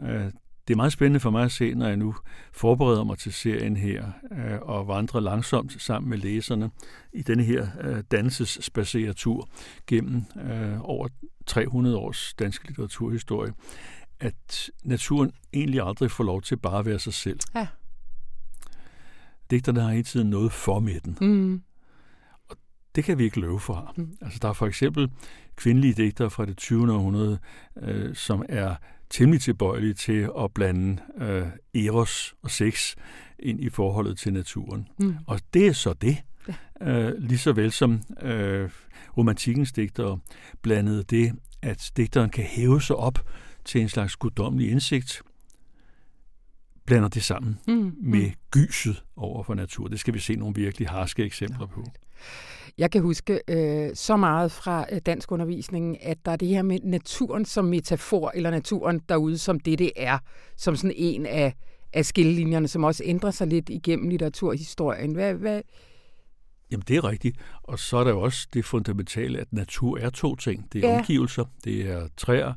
[0.00, 0.30] Øh,
[0.68, 2.14] det er meget spændende for mig at se, når jeg nu
[2.52, 6.70] forbereder mig til serien her, øh, og vandrer langsomt sammen med læserne
[7.12, 9.48] i denne her øh, dannelsesbaserede tur
[9.86, 11.08] gennem øh, over
[11.46, 13.52] 300 års dansk litteraturhistorie,
[14.20, 17.40] at naturen egentlig aldrig får lov til bare at være sig selv.
[17.54, 17.66] Ja.
[19.50, 21.18] Digterne har hele tiden noget for med den.
[21.20, 21.62] Mm.
[22.96, 23.92] Det kan vi ikke løbe for.
[23.96, 24.16] Mm.
[24.20, 25.10] Altså, der er for eksempel
[25.56, 26.92] kvindelige digtere fra det 20.
[26.92, 27.38] århundrede,
[27.82, 28.74] øh, som er
[29.10, 31.46] temmelig tilbøjelige til at blande øh,
[31.86, 32.94] eros og sex
[33.38, 34.88] ind i forholdet til naturen.
[34.98, 35.16] Mm.
[35.26, 36.16] Og det er så det.
[36.48, 36.54] Ja.
[36.88, 38.70] Øh, lige så vel som øh,
[39.16, 40.18] romantikkens digtere
[40.62, 41.32] blandede det,
[41.62, 43.18] at digteren kan hæve sig op
[43.64, 45.22] til en slags guddommelig indsigt,
[46.86, 47.92] blander det sammen mm.
[48.02, 48.32] med mm.
[48.50, 49.88] gyset over for natur.
[49.88, 51.84] Det skal vi se nogle virkelig harske eksempler på.
[52.78, 56.62] Jeg kan huske øh, så meget fra øh, dansk undervisning, at der er det her
[56.62, 60.18] med naturen som metafor, eller naturen derude som det, det er,
[60.56, 61.54] som sådan en af,
[61.92, 65.12] af skillelinjerne, som også ændrer sig lidt igennem litteraturhistorien.
[65.12, 65.62] Hvad, hvad,
[66.70, 67.36] Jamen, det er rigtigt.
[67.62, 70.72] Og så er der jo også det fundamentale, at natur er to ting.
[70.72, 70.98] Det er ja.
[70.98, 72.52] omgivelser, det er træer,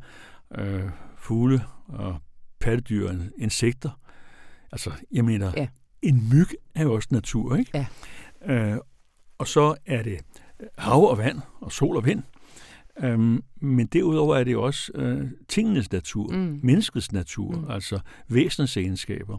[0.57, 0.83] øh,
[1.17, 2.17] fugle og
[2.59, 3.99] pattedyr og insekter.
[4.71, 5.67] Altså, jeg mener, ja.
[6.01, 7.88] en myg er jo også natur, ikke?
[8.47, 8.53] Ja.
[8.53, 8.77] Øh,
[9.38, 10.19] og så er det
[10.77, 12.23] hav og vand og sol og vind.
[13.03, 16.60] Øhm, men derudover er det jo også øh, tingenes natur, mm.
[16.63, 17.69] menneskets natur, mm.
[17.69, 19.38] altså væsenets egenskaber.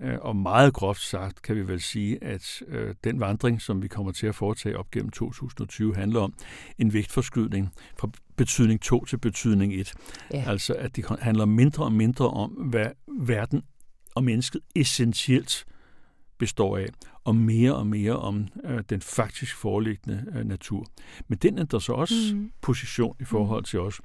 [0.00, 3.88] Øh, og meget groft sagt kan vi vel sige, at øh, den vandring, som vi
[3.88, 6.34] kommer til at foretage op gennem 2020, handler om
[6.78, 9.94] en vægtforskydning fra betydning 2 til betydning 1.
[10.32, 10.44] Ja.
[10.46, 12.86] Altså at det handler mindre og mindre om, hvad
[13.20, 13.62] verden
[14.14, 15.66] og mennesket essentielt
[16.38, 16.86] består af,
[17.24, 20.86] og mere og mere om øh, den faktisk foreliggende øh, natur.
[21.28, 22.52] Men den ændrer så også mm.
[22.60, 24.00] position i forhold til os.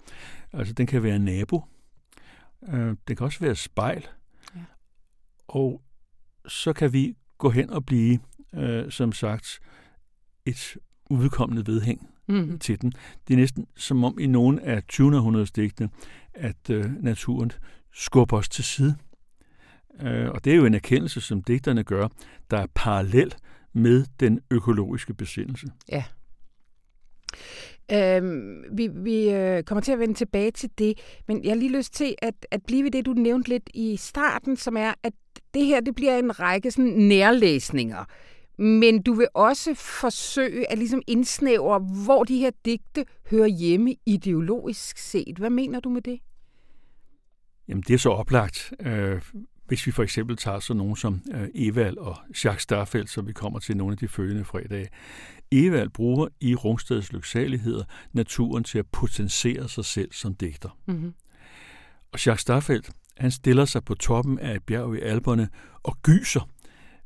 [0.53, 1.63] Altså, den kan være nabo.
[2.67, 4.07] Øh, den kan også være spejl.
[4.55, 4.61] Ja.
[5.47, 5.81] Og
[6.47, 8.19] så kan vi gå hen og blive,
[8.55, 9.59] øh, som sagt,
[10.45, 10.77] et
[11.09, 12.59] udkommende vedhæng mm.
[12.59, 12.93] til den.
[13.27, 15.15] Det er næsten som om i nogle af 20.
[15.15, 15.89] århundredes digtene,
[16.33, 17.51] at øh, naturen
[17.93, 18.95] skubber os til side.
[20.01, 22.07] Øh, og det er jo en erkendelse, som digterne gør,
[22.51, 23.35] der er parallel
[23.73, 25.67] med den økologiske besindelse.
[25.91, 26.03] Ja.
[27.91, 31.77] Øhm, vi vi øh, kommer til at vende tilbage til det, men jeg har lige
[31.77, 35.13] lyst til at, at blive ved det, du nævnte lidt i starten, som er, at
[35.53, 38.05] det her det bliver en række sådan, nærlæsninger.
[38.57, 44.97] Men du vil også forsøge at ligesom indsnævre, hvor de her digte hører hjemme ideologisk
[44.97, 45.37] set.
[45.37, 46.19] Hvad mener du med det?
[47.67, 48.73] Jamen, det er så oplagt.
[48.79, 49.21] Øh,
[49.67, 53.33] hvis vi for eksempel tager sådan nogen som øh, Evald og Jacques Starfeldt, som vi
[53.33, 54.87] kommer til nogle af de følgende fredage.
[55.51, 60.77] Evald bruger i Rungsteds lyksaligheder naturen til at potentiere sig selv som digter.
[60.85, 61.13] Mm-hmm.
[62.11, 65.49] Og Jacques Starfeldt, han stiller sig på toppen af et bjerg i Alperne
[65.83, 66.49] og gyser,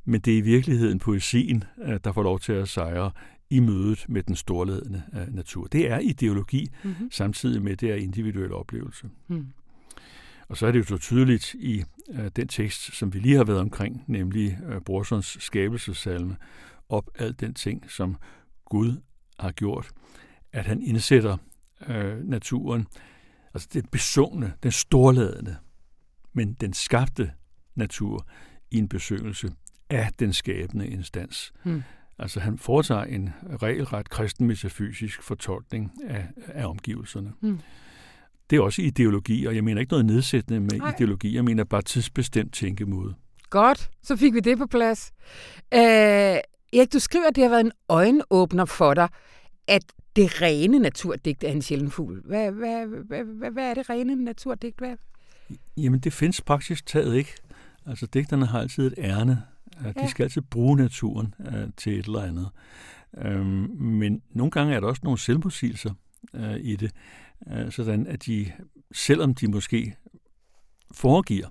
[0.06, 3.12] men det er i virkeligheden poesien, øh, der får lov til at sejre
[3.50, 5.68] i mødet med den storledende øh, natur.
[5.68, 7.12] Det er ideologi, mm-hmm.
[7.12, 9.10] samtidig med det er individuel oplevelse.
[9.28, 9.48] Mm.
[10.50, 13.44] Og så er det jo så tydeligt i øh, den tekst, som vi lige har
[13.44, 16.38] været omkring, nemlig øh, Brorsons skabelsessalme,
[16.90, 18.18] op alt den ting, som
[18.66, 19.02] Gud
[19.40, 19.90] har gjort,
[20.52, 21.38] at han indsætter
[21.88, 22.88] øh, naturen,
[23.54, 25.58] altså det besungne, den storladende,
[26.34, 27.32] men den skabte
[27.76, 28.28] natur
[28.72, 29.52] i en besøgelse
[29.90, 31.54] af den skabende instans.
[31.64, 31.84] Hmm.
[32.18, 33.30] Altså han foretager en
[33.62, 37.34] regelret kristen metafysisk fortolkning af, af omgivelserne.
[37.42, 37.60] Hmm.
[38.50, 40.94] Det er også ideologi, og jeg mener ikke noget nedsættende med Ej.
[40.96, 43.16] ideologi, jeg mener bare tidsbestemt tænkemåde.
[43.50, 45.12] Godt, så fik vi det på plads.
[45.74, 45.80] Øh,
[46.74, 49.10] Erik, du skriver, at det har været en øjenåbner for dig,
[49.68, 49.84] at
[50.16, 52.22] det rene naturdigt er en sjælden fugl.
[52.26, 54.78] Hvad, hvad, hvad, hvad, hvad er det rene naturdigt?
[54.78, 54.96] Hvad?
[55.78, 57.36] Jamen, det findes praktisk taget ikke.
[57.86, 59.44] Altså, digterne har altid et ærne.
[59.84, 60.08] De ja.
[60.08, 62.50] skal altid bruge naturen uh, til et eller andet.
[63.26, 63.46] Um,
[63.80, 65.92] men nogle gange er der også nogle selvmodsigelser
[66.34, 66.92] uh, i det,
[67.46, 68.52] uh, sådan at de,
[68.92, 69.96] selvom de måske
[70.92, 71.48] foregiver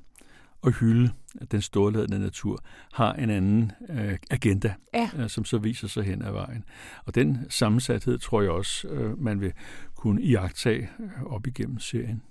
[0.67, 1.11] at hylde
[1.51, 5.11] den storladende natur, har en anden øh, agenda, ja.
[5.17, 6.65] øh, som så viser sig hen ad vejen.
[7.05, 9.53] Og den sammensathed tror jeg også, øh, man vil
[9.95, 12.23] kunne iagtage øh, op igennem serien.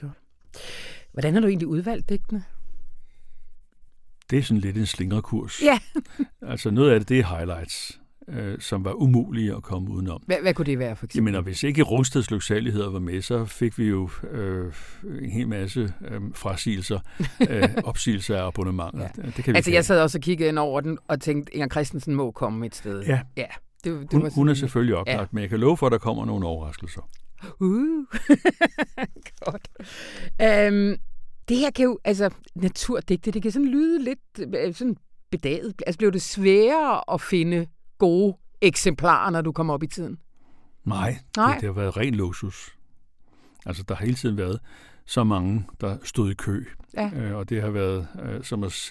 [0.00, 0.18] Godt.
[1.12, 2.44] Hvordan har du egentlig udvalgt digtene?
[4.30, 5.62] Det er sådan lidt en slingerkurs.
[5.62, 5.78] Ja.
[6.52, 10.22] altså noget af det, det er highlights øh, som var umulige at komme udenom.
[10.26, 11.16] Hvad, hvad kunne det være for eksempel?
[11.16, 14.72] Jeg mener, hvis ikke Rungsteds lyksaligheder var med, så fik vi jo øh,
[15.22, 17.00] en hel masse øh, frasigelser,
[17.50, 19.08] øh, opsigelser af abonnementer.
[19.16, 19.22] Ja.
[19.22, 21.68] Det kan vi altså, jeg sad også og kiggede ind over den og tænkte, Inger
[21.68, 23.02] Christensen må komme et sted.
[23.02, 23.20] Ja.
[23.36, 23.46] ja.
[23.84, 25.26] Det, det hun, var hun er selvfølgelig oplagt, ja.
[25.32, 27.08] men jeg kan love for, at der kommer nogle overraskelser.
[27.60, 28.06] Uh.
[29.44, 29.68] Godt.
[30.68, 30.96] Um,
[31.48, 34.96] det her kan jo, altså naturdigte, det kan sådan lyde lidt øh, sådan
[35.30, 35.82] bedaget.
[35.86, 37.66] Altså blev det sværere at finde
[38.02, 40.18] gode eksemplarer, når du kommer op i tiden?
[40.84, 41.52] Nej, Nej.
[41.52, 42.76] Det, det har været ren luksus.
[43.66, 44.60] Altså, der har hele tiden været
[45.06, 46.64] så mange, der stod i kø.
[46.94, 47.10] Ja.
[47.16, 48.90] Øh, og det har været øh, som at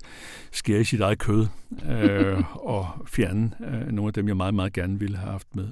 [0.51, 1.47] skære i sit eget kød
[1.89, 2.43] øh,
[2.75, 5.67] og fjerne øh, nogle af dem, jeg meget, meget gerne ville have haft med.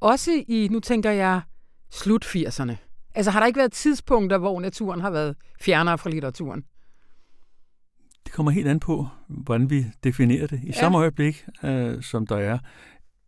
[0.00, 1.40] Også i, nu tænker jeg,
[1.90, 2.74] slut 80'erne.
[3.14, 6.64] Altså har der ikke været tidspunkter, hvor naturen har været fjernere fra litteraturen?
[8.24, 10.60] Det kommer helt an på, hvordan vi definerer det.
[10.62, 10.72] I ja.
[10.72, 12.58] samme øjeblik, øh, som der er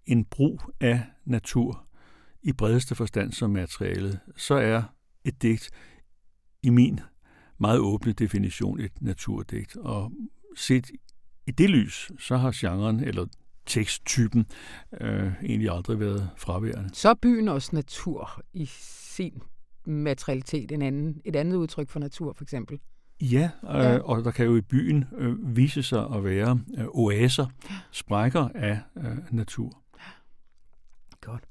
[0.06, 1.86] en brug af natur
[2.42, 4.82] i bredeste forstand som materialet, så er
[5.24, 5.70] et digt
[6.62, 7.00] i min
[7.58, 9.76] meget åbne definition et naturdigt.
[9.76, 10.12] Og
[10.56, 10.90] set
[11.46, 13.26] i det lys, så har genren eller
[13.66, 14.46] teksttypen
[15.00, 16.90] øh, egentlig aldrig været fraværende.
[16.92, 19.42] Så er byen også natur i sin
[19.86, 22.80] materialitet, en anden, et andet udtryk for natur for eksempel?
[23.20, 23.98] Ja, øh, ja.
[23.98, 27.46] og der kan jo i byen øh, vise sig at være øh, oaser,
[27.90, 29.82] sprækker af øh, natur.
[31.20, 31.44] Godt.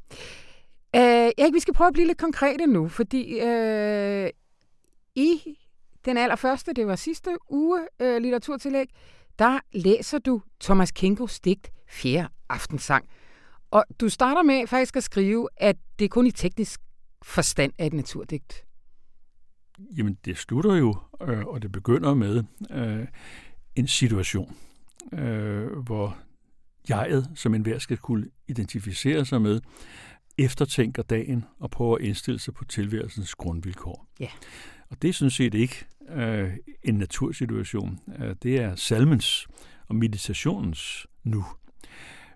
[0.95, 4.29] Øh, Erik, vi skal prøve at blive lidt konkrete nu, fordi øh,
[5.15, 5.39] i
[6.05, 8.87] den allerførste, det var sidste uge, øh, litteraturtillæg,
[9.39, 13.05] der læser du Thomas Kinkos digt Fjerde Aftensang.
[13.71, 16.81] Og du starter med faktisk at skrive, at det kun i teknisk
[17.23, 18.64] forstand er et naturdigt.
[19.97, 23.07] Jamen, det slutter jo, øh, og det begynder med øh,
[23.75, 24.55] en situation,
[25.13, 26.17] øh, hvor
[26.89, 29.61] jeget, som enhver skal kunne identificere sig med,
[30.37, 34.07] eftertænker dagen og prøver at indstille sig på tilværelsens grundvilkår.
[34.19, 34.29] Ja.
[34.89, 37.99] Og det er sådan set ikke øh, en natursituation.
[38.19, 39.47] Øh, det er salmens
[39.87, 41.45] og meditationens nu.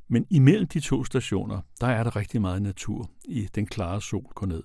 [0.07, 4.25] Men imellem de to stationer, der er der rigtig meget natur i den klare sol
[4.35, 4.63] går ned.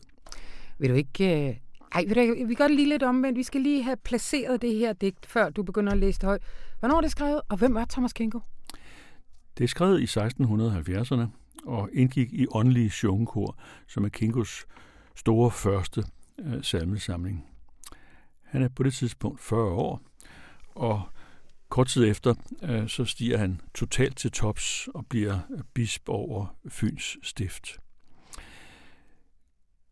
[0.79, 1.61] Vil du ikke
[1.95, 4.63] ej, ved du, vi gør det lige lidt om, men vi skal lige have placeret
[4.63, 6.43] det her digt, før du begynder at læse det højt.
[6.79, 8.41] Hvornår er det skrevet, og hvem er Thomas Kinko?
[9.59, 11.27] Det er skrevet i 1670'erne
[11.67, 14.67] og indgik i åndelige sjungekor, som er Kinkos
[15.17, 16.05] store første
[16.39, 17.45] øh, salmesamling.
[18.43, 20.01] Han er på det tidspunkt 40 år,
[20.75, 21.03] og
[21.69, 26.57] kort tid efter øh, så stiger han totalt til tops og bliver øh, bisp over
[26.69, 27.84] Fyns stift.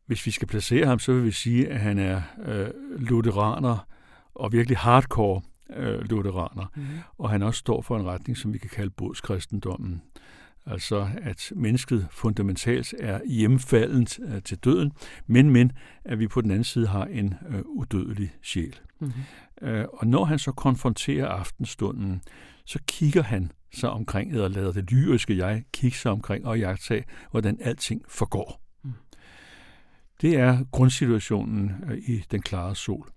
[0.07, 3.86] Hvis vi skal placere ham, så vil vi sige, at han er øh, lutheraner
[4.34, 5.42] og virkelig hardcore
[5.76, 6.72] øh, lutheraner.
[6.76, 6.82] Mm.
[7.18, 10.03] Og han også står for en retning, som vi kan kalde bodskristendommen.
[10.66, 14.92] Altså at mennesket fundamentalt er hjemfaldent øh, til døden,
[15.26, 15.72] men men
[16.05, 18.80] at vi på den anden side har en øh, udødelig sjæl.
[19.00, 19.68] Mm-hmm.
[19.68, 22.22] Øh, og når han så konfronterer aftenstunden,
[22.64, 27.05] så kigger han sig omkring, eller lader det lyriske jeg kigge sig omkring og jagtage,
[27.30, 28.61] hvordan alting forgår.
[30.22, 33.08] Det er grundsituationen øh, i den klare sol.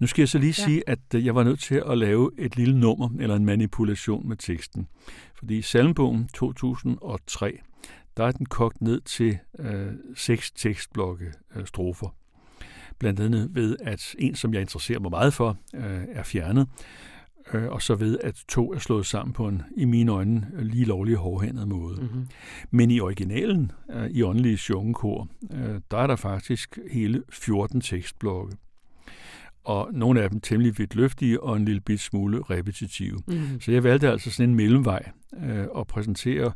[0.00, 0.64] Nu skal jeg så lige ja.
[0.64, 4.28] sige, at øh, jeg var nødt til at lave et lille nummer eller en manipulation
[4.28, 4.88] med teksten.
[5.34, 7.58] Fordi i salmbogen 2003,
[8.16, 12.14] der er den kogt ned til øh, seks tekstblokke øh, strofer.
[12.98, 16.68] Blandt andet ved, at en, som jeg interesserer mig meget for, øh, er fjernet.
[17.54, 20.84] Øh, og så ved, at to er slået sammen på en, i mine øjne, lige
[20.84, 22.00] lovlig hårdhændet måde.
[22.00, 22.28] Mm-hmm.
[22.70, 28.56] Men i originalen, øh, i åndelige sjungekor, øh, der er der faktisk hele 14 tekstblokke.
[29.64, 33.18] Og nogle af dem temmelig vidtløftige og en lille bit smule repetitive.
[33.26, 33.60] Mm-hmm.
[33.60, 35.10] Så jeg valgte altså sådan en mellemvej
[35.42, 36.52] øh, at præsentere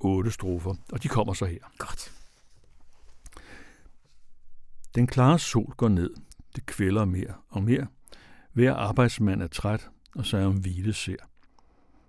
[0.00, 1.58] otte strofer, og de kommer så her.
[1.78, 2.12] Godt.
[4.94, 6.10] Den klare sol går ned.
[6.56, 7.86] Det kvælder mere og mere.
[8.52, 11.16] Hver arbejdsmand er træt, og sig om hvile ser.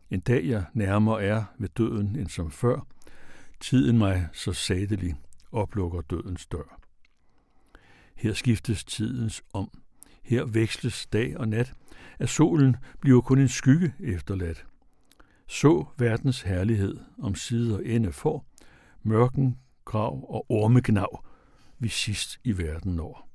[0.09, 2.87] En dag jeg nærmere er ved døden end som før,
[3.59, 5.15] tiden mig så sadelig
[5.51, 6.79] oplukker dødens dør.
[8.15, 9.71] Her skiftes tidens om.
[10.23, 11.73] Her veksles dag og nat,
[12.19, 14.65] at solen bliver kun en skygge efterladt.
[15.47, 18.45] Så verdens herlighed om sider ende får,
[19.03, 21.25] mørken, grav og ormegnav,
[21.79, 23.29] vi sidst i verden når.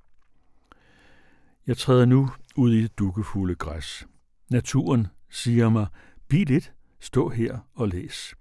[1.67, 4.07] Jeg træder nu ud i det dukkefulde græs.
[4.51, 5.87] Naturen siger mig,
[6.29, 8.35] bliv lidt, stå her og læs.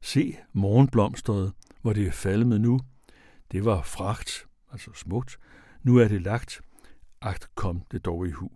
[0.00, 2.80] Se morgenblomstret, hvor det er falmet nu.
[3.52, 5.38] Det var fragt, altså smukt.
[5.82, 6.60] Nu er det lagt.
[7.20, 8.50] Agt kom det dog i hu.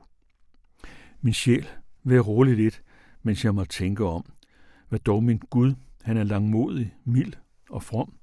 [1.20, 1.68] Min sjæl,
[2.04, 2.82] vær rolig lidt,
[3.22, 4.32] mens jeg må tænke om,
[4.88, 7.32] hvad dog min Gud, han er langmodig, mild
[7.70, 8.14] og from.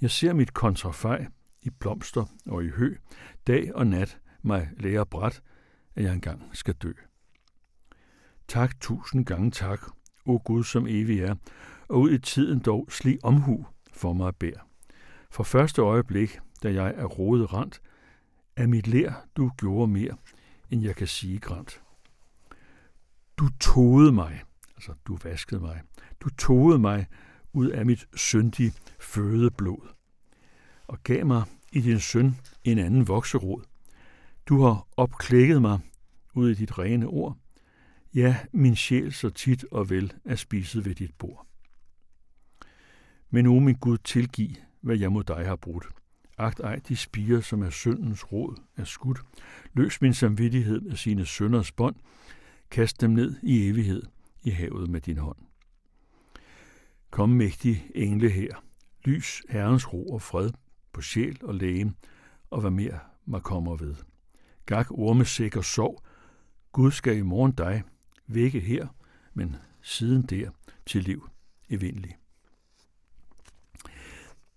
[0.00, 1.26] Jeg ser mit kontrafej
[1.62, 2.96] i blomster og i hø,
[3.46, 5.42] dag og nat mig lære bræt,
[5.94, 6.92] at jeg engang skal dø.
[8.50, 9.80] Tak tusind gange tak,
[10.26, 11.34] o Gud som evig er,
[11.88, 14.66] og ud i tiden dog slig omhu for mig bær.
[15.30, 17.80] For første øjeblik, da jeg er rodet rent,
[18.56, 20.16] er mit lær, du gjorde mere,
[20.70, 21.82] end jeg kan sige grant.
[23.36, 24.42] Du togede mig,
[24.76, 25.82] altså du vaskede mig,
[26.20, 27.06] du togede mig
[27.52, 29.88] ud af mit syndige fødeblod,
[30.86, 31.42] og gav mig
[31.72, 33.62] i din søn en anden vokserod.
[34.46, 35.78] Du har opklækket mig
[36.34, 37.36] ud i dit rene ord.
[38.14, 41.46] Ja, min sjæl så tit og vel er spiset ved dit bord.
[43.30, 44.50] Men o min Gud, tilgiv,
[44.80, 45.88] hvad jeg mod dig har brudt.
[46.38, 49.20] Agt ej de spiger, som er syndens råd, er skudt.
[49.74, 51.96] Løs min samvittighed af sine sønders bånd.
[52.70, 54.02] Kast dem ned i evighed
[54.42, 55.36] i havet med din hånd.
[57.10, 58.64] Kom mægtig engle her.
[59.04, 60.50] Lys Herrens ro og fred
[60.92, 61.92] på sjæl og læge,
[62.50, 63.94] og hvad mere mig kommer ved.
[64.66, 66.04] Gak orme sikker sov.
[66.72, 67.82] Gud skal i morgen dig
[68.34, 68.86] vække her,
[69.34, 70.50] men siden der
[70.86, 71.28] til liv
[71.70, 72.16] evindelig.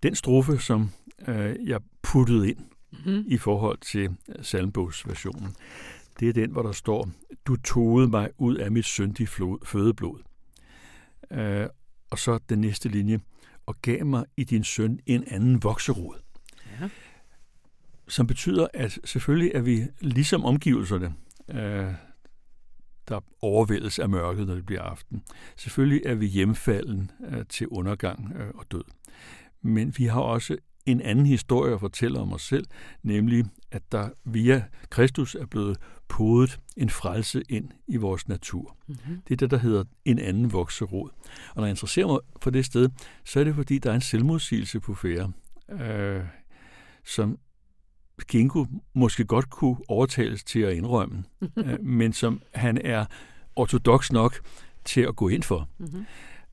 [0.04, 0.90] Den strofe, som
[1.28, 2.60] øh, jeg puttede ind
[2.92, 3.24] mm-hmm.
[3.28, 5.56] i forhold til salmbogsversionen,
[6.20, 7.10] det er den, hvor der står,
[7.46, 9.28] du togede mig ud af mit syndige
[9.66, 10.20] fødeblod.
[11.32, 11.68] Øh,
[12.10, 13.20] og så den næste linje,
[13.66, 16.16] og gav mig i din søn en anden vokserod.
[16.80, 16.90] Ja.
[18.08, 21.14] Som betyder, at selvfølgelig er vi ligesom omgivelserne,
[21.50, 21.94] øh,
[23.08, 25.24] der overvældes af mørket, når det bliver aften.
[25.58, 28.84] Selvfølgelig er vi hjemfalden øh, til undergang øh, og død.
[29.62, 32.66] Men vi har også en anden historie at fortælle om os selv,
[33.04, 35.78] nemlig at der via Kristus er blevet
[36.08, 38.78] podet en frelse ind i vores natur.
[38.88, 39.22] Mm-hmm.
[39.28, 41.10] Det er det, der hedder en anden vokserod.
[41.50, 42.90] Og når jeg interesserer mig for det sted,
[43.26, 45.32] så er det fordi, der er en selvmodsigelse på færre,
[45.72, 46.24] øh,
[47.06, 47.38] som
[48.28, 51.24] Ginko måske godt kunne overtales til at indrømme,
[51.58, 53.06] øh, men som han er
[53.56, 54.42] ortodox nok
[54.86, 55.70] til at gå ind for.
[55.78, 56.06] Mm-hmm.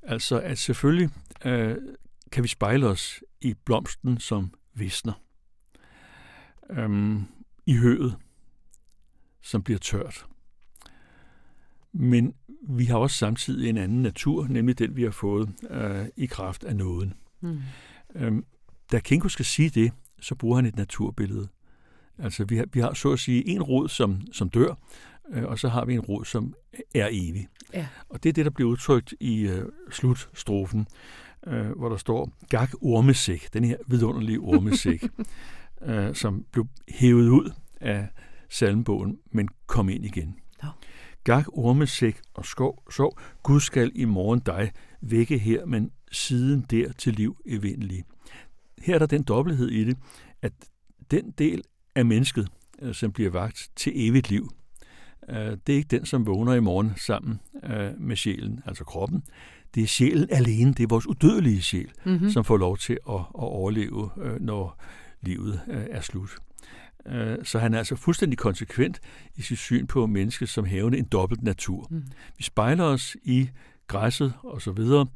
[0.03, 1.11] Altså at selvfølgelig
[1.45, 1.77] øh,
[2.33, 5.13] kan vi spejle os i blomsten, som visner.
[6.71, 7.25] Øhm,
[7.67, 8.17] I høet,
[9.43, 10.27] som bliver tørt.
[11.93, 12.35] Men
[12.69, 16.65] vi har også samtidig en anden natur, nemlig den, vi har fået øh, i kraft
[16.65, 17.15] af nåden.
[17.41, 17.61] Mm.
[18.15, 18.45] Øhm,
[18.93, 21.49] da Kinko skal sige det, så bruger han et naturbillede.
[22.19, 24.75] Altså, vi har, vi har så at sige en rod, som, som dør,
[25.33, 26.55] øh, og så har vi en rod, som
[26.95, 27.49] er evig.
[27.75, 27.87] Ja.
[28.09, 30.87] Og det er det, der bliver udtrykt i øh, slutstrofen
[31.47, 35.05] øh, hvor der står Gak ormesæk, den her vidunderlige ormesæk,
[35.89, 38.09] øh, som blev hævet ud af
[38.49, 40.37] salmbogen, men kom ind igen.
[40.63, 40.69] Ja.
[41.25, 46.93] Gak ormesæk og skov, sov, Gud skal i morgen dig vække her, men siden der
[46.93, 48.05] til liv evindelig.
[48.81, 49.97] Her er der den dobbelthed i det,
[50.43, 50.53] at
[51.11, 51.63] den del
[51.95, 52.49] af mennesket,
[52.83, 54.51] øh, som bliver vagt til evigt liv,
[55.29, 59.23] øh, det er ikke den, som vågner i morgen sammen øh, med sjælen, altså kroppen
[59.75, 62.31] det er sjælen alene, det er vores udødelige sjæl, mm-hmm.
[62.31, 64.83] som får lov til at, at overleve, øh, når
[65.21, 66.31] livet øh, er slut.
[67.43, 69.01] Så han er altså fuldstændig konsekvent
[69.37, 71.87] i sit syn på mennesket som havende en dobbelt natur.
[71.91, 72.03] Mm.
[72.37, 73.49] Vi spejler os i
[73.87, 75.07] græsset og så videre,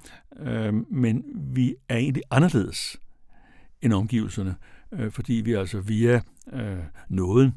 [0.90, 2.96] men vi er egentlig anderledes
[3.84, 4.54] end omgivelserne,
[5.10, 6.20] fordi vi altså via
[7.08, 7.54] nåden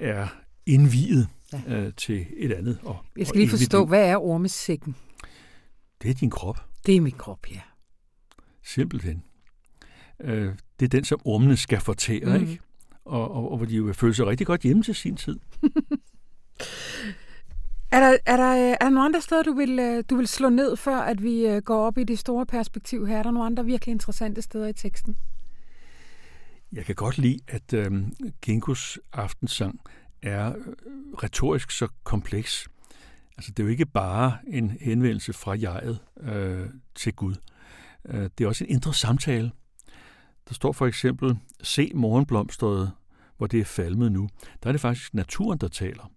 [0.00, 0.26] er
[0.66, 1.60] indviet ja.
[1.66, 2.78] øh, til et andet.
[2.84, 3.88] Og, Jeg skal lige forstå, liv.
[3.88, 4.96] hvad er ormesækken?
[6.02, 6.60] Det er din krop.
[6.86, 7.60] Det er min krop, ja.
[8.64, 9.22] Simpelthen.
[10.20, 12.40] Øh, det er den, som ormene skal fortære, mm.
[12.40, 12.60] ikke?
[13.04, 15.38] Og, og, og hvor de jo vil føle sig rigtig godt hjemme til sin tid.
[17.92, 20.48] er, der, er, der, er der nogle andre steder, du vil, øh, du vil slå
[20.48, 23.18] ned, før at vi øh, går op i det store perspektiv her?
[23.18, 25.16] Er der nogle andre virkelig interessante steder i teksten?
[26.72, 27.92] Jeg kan godt lide, at øh,
[28.42, 29.80] Ginkos aftensang
[30.22, 30.74] er øh,
[31.22, 32.68] retorisk så kompleks.
[33.36, 37.34] Altså, det er jo ikke bare en henvendelse fra jeget øh, til Gud.
[38.08, 39.52] Øh, det er også en indre samtale.
[40.48, 42.92] Der står for eksempel, se morgenblomstret,
[43.36, 44.28] hvor det er falmet nu.
[44.62, 46.12] Der er det faktisk naturen, der taler.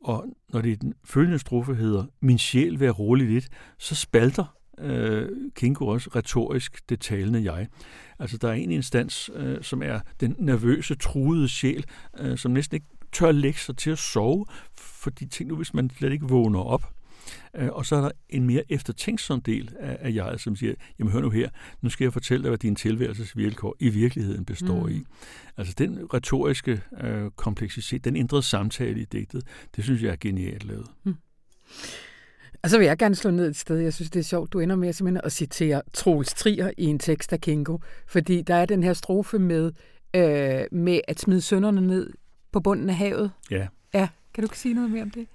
[0.00, 4.56] Og når det i den følgende strofe hedder, min sjæl vær rolig lidt, så spalter
[4.82, 7.66] øh, Kinko også retorisk det talende jeg.
[8.18, 11.84] Altså der er en instans, øh, som er den nervøse, truede sjæl,
[12.18, 14.46] øh, som næsten ikke tør lægge sig til at sove,
[14.78, 16.94] fordi tænk nu, hvis man slet ikke vågner op.
[17.56, 21.12] Øh, og så er der en mere eftertænksom del af, af jeget, som siger, jamen
[21.12, 21.48] hør nu her,
[21.82, 24.92] nu skal jeg fortælle dig, hvad din tilværelsesvilkår i virkeligheden består mm.
[24.92, 25.02] i.
[25.56, 29.42] Altså den retoriske øh, kompleksitet, den indre samtale i digtet,
[29.76, 30.86] det synes jeg er genialt lavet.
[31.04, 31.14] Mm.
[32.62, 33.78] Og så vil jeg gerne slå ned et sted.
[33.78, 34.52] Jeg synes, det er sjovt.
[34.52, 37.78] Du ender med simpelthen at citere Troels Trier i en tekst af Kingo.
[38.06, 39.72] Fordi der er den her strofe med,
[40.14, 42.10] øh, med at smide sønderne ned
[42.52, 43.30] på bunden af havet.
[43.50, 43.66] Ja.
[43.94, 45.26] Ja, kan du ikke sige noget mere om det?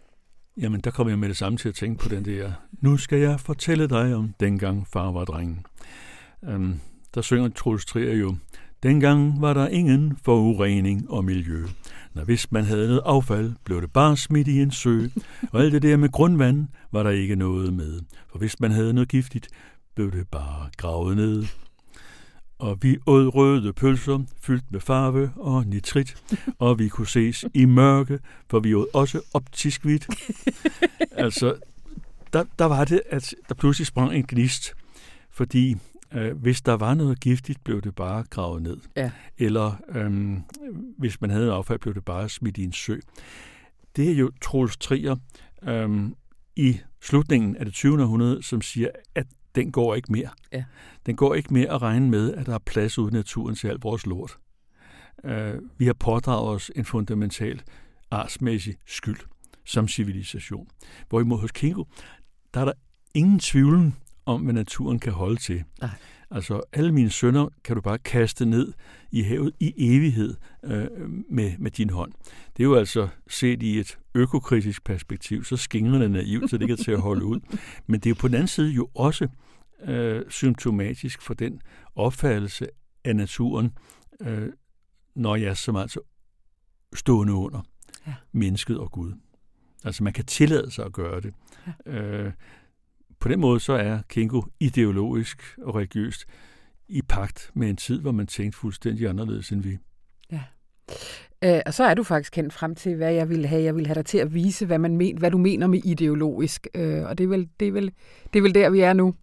[0.57, 2.51] Jamen, der kommer jeg med det samme til at tænke på den der,
[2.81, 5.65] nu skal jeg fortælle dig om dengang far var drengen.
[6.41, 6.79] Um,
[7.15, 8.35] der synger Troels Trier jo,
[8.85, 11.65] dengang var der ingen forurening og miljø.
[12.13, 15.07] Når hvis man havde noget affald, blev det bare smidt i en sø.
[15.51, 18.01] Og alt det der med grundvand var der ikke noget med.
[18.31, 19.47] For hvis man havde noget giftigt,
[19.95, 21.45] blev det bare gravet ned.
[22.59, 26.15] Og vi åd røde pølser, fyldt med farve og nitrit,
[26.59, 28.19] og vi kunne ses i mørke,
[28.49, 30.07] for vi åd også optisk hvidt.
[31.11, 31.55] altså,
[32.33, 34.73] der, der var det, at der pludselig sprang en gnist,
[35.31, 35.77] fordi
[36.15, 38.77] øh, hvis der var noget giftigt, blev det bare gravet ned.
[38.95, 39.11] Ja.
[39.37, 40.37] Eller øh,
[40.97, 42.99] hvis man havde affald, blev det bare smidt i en sø.
[43.95, 45.15] Det er jo Troels Trier
[45.63, 46.09] øh,
[46.55, 48.01] i slutningen af det 20.
[48.01, 50.29] århundrede, som siger, at den går ikke mere.
[50.51, 50.63] Ja.
[51.05, 53.67] Den går ikke mere at regne med, at der er plads ude i naturen til
[53.67, 54.37] alt vores lort.
[55.23, 55.31] Uh,
[55.77, 57.61] vi har pådraget os en fundamental
[58.11, 59.19] artsmæssig skyld
[59.65, 60.67] som civilisation.
[61.09, 61.83] Hvorimod hos Kingo,
[62.53, 62.73] der er der
[63.13, 63.93] ingen tvivl
[64.25, 65.63] om, hvad naturen kan holde til.
[65.81, 65.89] Nej.
[66.31, 68.73] Altså, alle mine sønner kan du bare kaste ned
[69.11, 70.87] i havet i evighed øh,
[71.29, 72.11] med, med din hånd.
[72.57, 76.77] Det er jo altså set i et økokritisk perspektiv, så skingrende naivt, så det kan
[76.77, 77.39] til at holde ud.
[77.87, 79.27] Men det er jo på den anden side jo også
[79.83, 81.61] øh, symptomatisk for den
[81.95, 82.67] opfattelse
[83.03, 83.71] af naturen,
[84.21, 84.49] øh,
[85.15, 85.99] når jeg som altså
[86.93, 87.61] stående under
[88.07, 88.13] ja.
[88.31, 89.13] mennesket og Gud.
[89.83, 91.33] Altså man kan tillade sig at gøre det.
[91.85, 91.91] Ja.
[91.91, 92.31] Øh,
[93.25, 96.25] på den måde så er Kinko ideologisk og religiøst
[96.87, 99.77] i pagt med en tid, hvor man tænkte fuldstændig anderledes end vi.
[100.31, 100.41] Ja.
[101.43, 103.63] Øh, og så er du faktisk kendt frem til, hvad jeg vil have.
[103.63, 106.67] Jeg vil have dig til at vise, hvad, man men, hvad du mener med ideologisk.
[106.75, 107.91] Øh, og det er, vel, det, er vel,
[108.33, 109.15] det er vel der, vi er nu.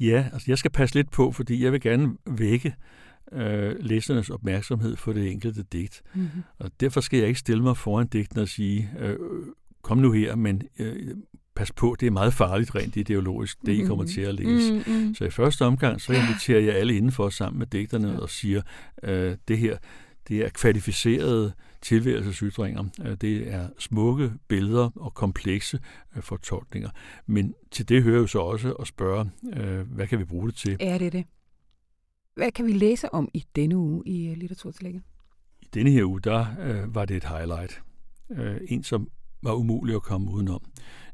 [0.00, 2.74] Ja, altså jeg skal passe lidt på, fordi jeg vil gerne vække
[3.32, 6.02] øh, læsernes opmærksomhed for det enkelte digt.
[6.14, 6.42] Mm-hmm.
[6.58, 9.16] Og derfor skal jeg ikke stille mig foran digten og sige, øh,
[9.82, 11.14] kom nu her, men øh,
[11.54, 14.72] pas på, det er meget farligt rent ideologisk, det I kommer til at læse.
[14.72, 15.14] Mm-hmm.
[15.14, 18.62] Så i første omgang, så inviterer jeg alle indenfor sammen med digterne og siger,
[19.02, 19.76] øh, det her,
[20.28, 22.84] det er kvalificerede tilværelsesytringer.
[23.04, 25.78] Øh, det er smukke billeder og komplekse
[26.16, 26.90] øh, fortolkninger.
[27.26, 30.56] Men til det hører jo så også at spørge, øh, hvad kan vi bruge det
[30.56, 30.76] til?
[30.80, 31.24] Er det det?
[32.34, 35.02] Hvad kan vi læse om i denne uge i Litteraturtillægget?
[35.60, 37.82] I denne her uge, der øh, var det et highlight.
[38.30, 39.08] Øh, en, som
[39.42, 40.62] var umulig at komme udenom,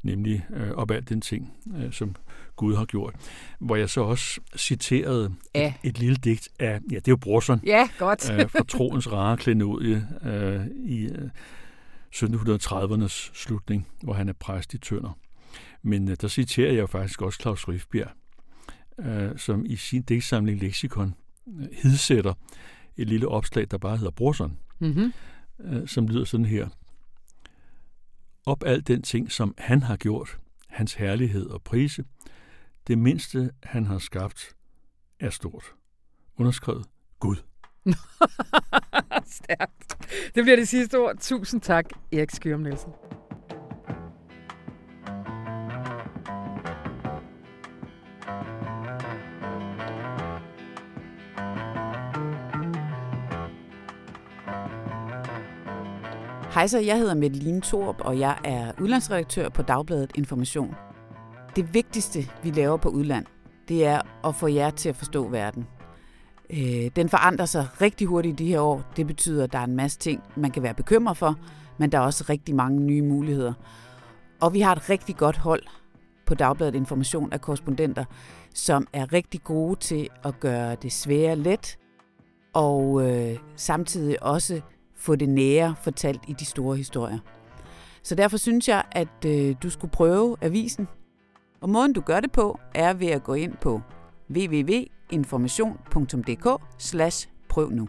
[0.03, 2.17] nemlig øh, op alt den ting, øh, som
[2.57, 3.15] Gud har gjort.
[3.59, 5.75] Hvor jeg så også citerede ja.
[5.85, 8.31] et, et lille digt af, ja, det er jo Brorson, ja, godt.
[8.33, 11.29] øh, fra Troens rare klenodie øh, i øh,
[12.15, 15.19] 1730'ernes slutning, hvor han er præst i Tønder.
[15.83, 18.11] Men øh, der citerer jeg faktisk også Claus Rifbjerg,
[18.99, 21.15] øh, som i sin digtsamling Lexikon
[21.59, 22.35] øh, hidsætter
[22.97, 25.13] et lille opslag, der bare hedder Brorson, mm-hmm.
[25.65, 26.69] øh, som lyder sådan her
[28.47, 30.39] op al den ting, som han har gjort,
[30.69, 32.05] hans herlighed og prise.
[32.87, 34.57] Det mindste, han har skabt,
[35.21, 35.65] er stort.
[36.37, 36.87] Underskrevet
[37.21, 37.37] Gud.
[39.41, 40.07] Stærkt.
[40.35, 41.17] Det bliver det sidste ord.
[41.21, 42.93] Tusind tak, Erik Skyrum Nielsen.
[56.67, 60.75] Hej så, jeg hedder Mette Torp, og jeg er udlandsredaktør på Dagbladet Information.
[61.57, 63.27] Det vigtigste, vi laver på udland,
[63.69, 65.67] det er at få jer til at forstå verden.
[66.51, 68.83] Øh, den forandrer sig rigtig hurtigt i de her år.
[68.97, 71.35] Det betyder, at der er en masse ting, man kan være bekymret for,
[71.79, 73.53] men der er også rigtig mange nye muligheder.
[74.41, 75.63] Og vi har et rigtig godt hold
[76.27, 78.05] på Dagbladet Information af korrespondenter,
[78.55, 81.79] som er rigtig gode til at gøre det svære let,
[82.55, 84.61] og øh, samtidig også
[84.97, 87.19] få det nære fortalt i de store historier.
[88.03, 90.89] Så derfor synes jeg, at øh, du skulle prøve avisen.
[91.61, 93.81] Og måden du gør det på, er ved at gå ind på
[94.31, 97.89] www.information.dk slash prøv nu.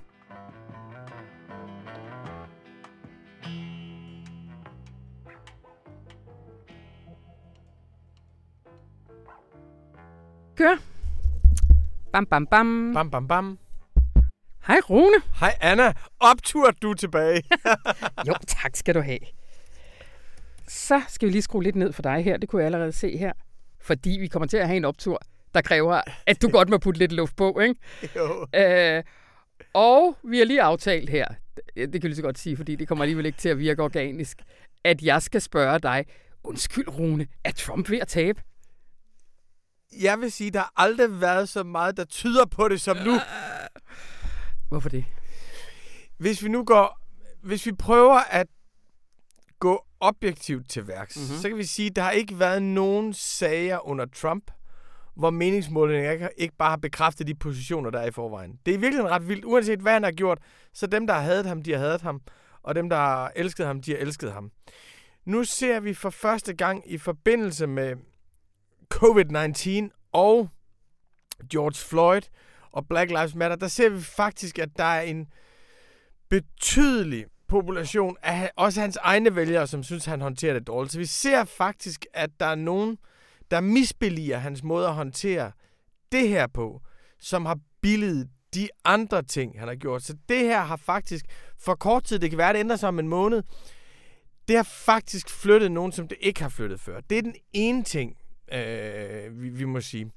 [10.56, 10.76] Kør.
[12.14, 12.94] Bam, bam, bam.
[12.94, 13.58] Bam, bam, bam.
[14.68, 15.22] Hej Rune.
[15.40, 15.94] Hej Anna.
[16.20, 17.44] Optur du er tilbage.
[18.28, 19.20] jo, tak skal du have.
[20.68, 22.38] Så skal vi lige skrue lidt ned for dig her.
[22.38, 23.34] Det kunne jeg allerede se her.
[23.82, 25.22] Fordi vi kommer til at have en optur,
[25.54, 27.76] der kræver, at du godt må putte lidt luft på, ikke?
[28.16, 28.48] jo.
[28.56, 29.04] Øh,
[29.74, 31.28] og vi har lige aftalt her,
[31.76, 33.84] det kan jeg lige så godt sige, fordi det kommer alligevel ikke til at virke
[33.84, 34.38] organisk,
[34.84, 36.06] at jeg skal spørge dig,
[36.44, 38.42] undskyld Rune, er Trump ved at tabe?
[40.02, 43.20] Jeg vil sige, der har aldrig været så meget, der tyder på det som nu.
[44.70, 45.06] Hvorfor det?
[46.18, 47.00] Hvis vi nu går,
[47.44, 48.48] hvis vi prøver at
[49.60, 51.42] gå objektivt til værks, mm-hmm.
[51.42, 54.52] så kan vi sige, at der har ikke været nogen sager under Trump,
[55.16, 58.60] hvor meningsmålingen ikke, ikke bare har bekræftet de positioner, der er i forvejen.
[58.66, 59.46] Det er virkelig ret vildt.
[59.46, 60.40] Uanset hvad han har gjort,
[60.74, 62.22] så dem, der har hadet ham, de har hadet ham,
[62.64, 64.52] og dem, der har elsket ham, de har elsket ham.
[65.26, 67.96] Nu ser vi for første gang i forbindelse med
[68.94, 70.50] COVID-19 og
[71.52, 72.22] George Floyd
[72.72, 75.28] og Black Lives Matter, der ser vi faktisk, at der er en
[76.30, 80.92] betydelig population af også hans egne vælgere, som synes, han håndterer det dårligt.
[80.92, 82.98] Så vi ser faktisk, at der er nogen,
[83.52, 85.52] der misbeliger hans måde at håndtere
[86.12, 86.82] det her på,
[87.20, 90.04] som har billet de andre ting, han har gjort.
[90.04, 91.26] Så det her har faktisk
[91.60, 93.44] for kort tid, det kan være, det ændrer sig om en måned,
[94.48, 97.00] det har faktisk flyttet nogen, som det ikke har flyttet før.
[97.02, 98.18] Det er den ene ting,
[98.52, 100.12] øh, vi, vi må sige.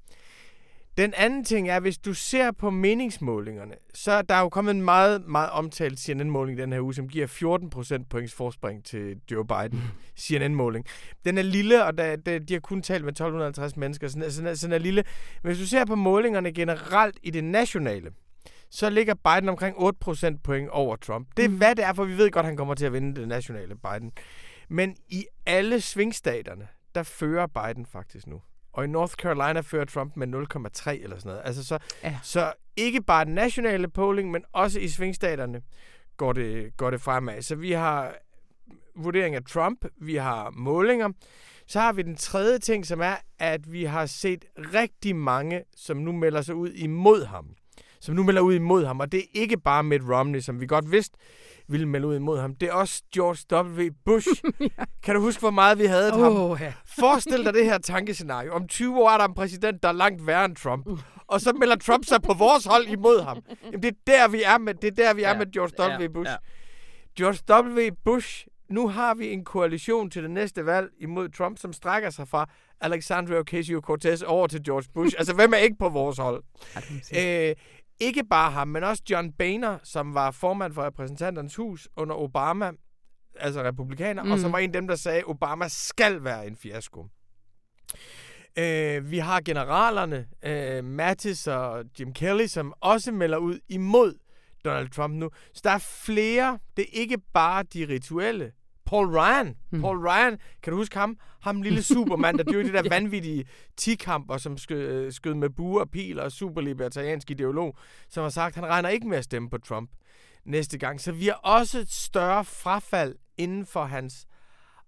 [1.01, 4.82] Den anden ting er, hvis du ser på meningsmålingerne, så er der jo kommet en
[4.82, 9.46] meget, meget omtalt CNN-måling den her uge, som giver 14 procent points forspring til Joe
[9.46, 9.82] Biden.
[10.20, 10.84] CNN-måling.
[11.24, 14.46] Den er lille, og der, der, de har kun talt med 1250 mennesker, så den,
[14.46, 15.05] er, så den er lille.
[15.42, 18.11] Men hvis du ser på målingerne generelt i det nationale,
[18.70, 21.28] så ligger Biden omkring 8 procent point over Trump.
[21.36, 21.57] Det er, mm.
[21.57, 23.74] hvad det er, for vi ved godt, at han kommer til at vinde det nationale
[23.74, 24.12] Biden.
[24.68, 28.40] Men i alle svingstaterne, der fører Biden faktisk nu.
[28.72, 31.42] Og i North Carolina fører Trump med 0,3 eller sådan noget.
[31.44, 32.18] Altså så, ja.
[32.22, 35.62] så ikke bare den nationale polling, men også i svingstaterne
[36.16, 37.42] går det, går det fremad.
[37.42, 38.14] Så vi har
[38.96, 41.08] vurdering af Trump, vi har målinger.
[41.66, 45.96] Så har vi den tredje ting, som er, at vi har set rigtig mange, som
[45.96, 47.54] nu melder sig ud imod ham.
[48.00, 49.00] Som nu melder ud imod ham.
[49.00, 51.18] Og det er ikke bare Mitt Romney, som vi godt vidste
[51.70, 52.54] ville melde ud imod ham.
[52.54, 53.88] Det er også George W.
[54.04, 54.28] Bush.
[54.60, 54.84] ja.
[55.02, 56.58] Kan du huske, hvor meget vi havde oh, ham?
[56.60, 56.72] Ja.
[57.00, 58.52] Forestil dig det her tankescenario.
[58.52, 60.86] Om 20 år er der en præsident, der er langt værre end Trump.
[61.26, 63.42] Og så melder Trump sig på vores hold imod ham.
[63.64, 65.38] Jamen, det er der, vi er med, det er der, vi er ja.
[65.38, 66.12] med George W.
[66.12, 66.30] Bush.
[66.30, 66.36] Ja.
[67.16, 67.94] George W.
[68.04, 72.28] Bush, nu har vi en koalition til det næste valg imod Trump, som strækker sig
[72.28, 72.50] fra
[72.80, 75.14] Alexandria Ocasio-Cortez over til George Bush.
[75.18, 76.42] altså, hvem er ikke på vores hold?
[77.12, 77.52] Ja,
[78.01, 82.70] ikke bare ham, men også John Boehner, som var formand for repræsentanternes hus under Obama,
[83.36, 84.30] altså republikaner, mm.
[84.30, 84.53] og som mm.
[84.53, 87.07] var en af dem, der sagde, at Obama skal være en fiasko.
[88.59, 94.14] Øh, vi har generalerne, øh, Mattis og Jim Kelly, som også melder ud imod
[94.64, 95.30] Donald Trump nu.
[95.55, 96.59] Så der er flere.
[96.76, 98.53] Det er ikke bare de rituelle.
[98.91, 99.57] Paul Ryan.
[99.70, 99.80] Mm.
[99.80, 101.18] Paul Ryan, kan du huske ham?
[101.41, 103.45] Ham lille supermand, der dyrkede de der vanvittige
[103.76, 107.76] tikamper, som skød, øh, skød med buer og pil og superlibertariansk ideolog,
[108.09, 109.91] som har sagt, at han regner ikke med at stemme på Trump
[110.45, 111.01] næste gang.
[111.01, 114.26] Så vi har også et større frafald inden for hans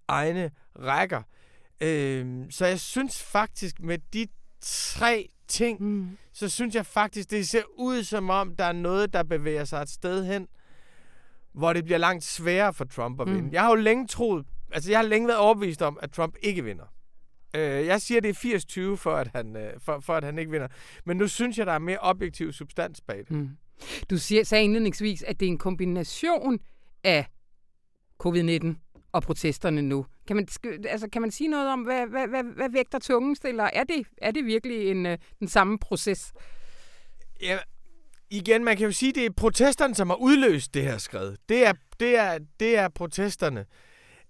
[0.08, 1.22] egne rækker.
[1.80, 4.26] Øh, så jeg synes faktisk, med de
[4.60, 6.18] tre ting, mm.
[6.32, 9.82] så synes jeg faktisk, det ser ud som om, der er noget, der bevæger sig
[9.82, 10.48] et sted hen,
[11.52, 13.42] hvor det bliver langt sværere for Trump at vinde.
[13.42, 13.52] Mm.
[13.52, 16.64] Jeg har jo længe troet, altså jeg har længe været overbevist om, at Trump ikke
[16.64, 16.84] vinder.
[17.56, 20.50] Øh, jeg siger, det er 80-20 for, at han, øh, for, for, at han ikke
[20.50, 20.68] vinder.
[21.04, 23.30] Men nu synes jeg, der er mere objektiv substans bag det.
[23.30, 23.50] Mm.
[24.10, 26.58] Du siger, sagde indledningsvis, at det er en kombination
[27.04, 27.26] af
[28.26, 28.74] covid-19
[29.12, 30.06] og protesterne nu.
[30.26, 30.48] Kan man,
[30.88, 33.64] altså, kan man sige noget om, hvad, hvad, hvad, hvad vægter tungen stiller?
[33.64, 36.32] Er det, er det virkelig en, øh, den samme proces?
[37.42, 37.58] Ja,
[38.32, 41.36] igen, man kan jo sige, det er protesterne, som har udløst det her skred.
[41.48, 43.66] Det er, det er, det er protesterne.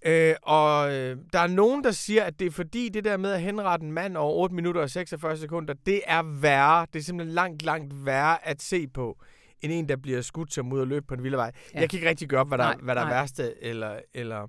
[0.07, 3.33] Øh, og øh, der er nogen, der siger, at det er fordi det der med
[3.33, 6.87] at henrette en mand over 8 minutter og 46 sekunder, det er værre.
[6.93, 9.19] Det er simpelthen langt, langt værre at se på,
[9.61, 11.53] end en, der bliver skudt som ud og løb på en vildevej.
[11.75, 11.81] Ja.
[11.81, 14.47] Jeg kan ikke rigtig gøre op, hvad der, nej, hvad der er værste eller, eller,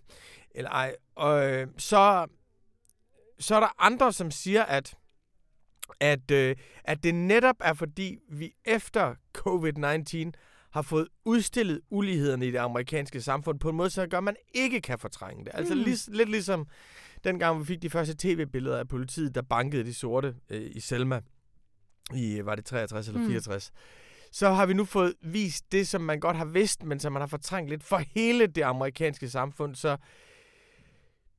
[0.51, 0.95] eller ej.
[1.15, 2.25] Og øh, så,
[3.39, 4.97] så er der andre, som siger, at
[5.99, 10.31] at, øh, at det netop er fordi, vi efter covid-19
[10.71, 14.35] har fået udstillet ulighederne i det amerikanske samfund på en måde, så gør, at man
[14.53, 15.51] ikke kan fortrænge det.
[15.55, 15.81] Altså mm.
[15.81, 16.67] lig, lidt ligesom
[17.23, 21.21] dengang vi fik de første tv-billeder af politiet, der bankede de sorte øh, i Selma
[22.13, 23.71] i, var det 63 eller 64.
[23.71, 23.77] Mm.
[24.31, 27.21] Så har vi nu fået vist det, som man godt har vidst, men som man
[27.21, 29.75] har fortrængt lidt for hele det amerikanske samfund.
[29.75, 29.97] Så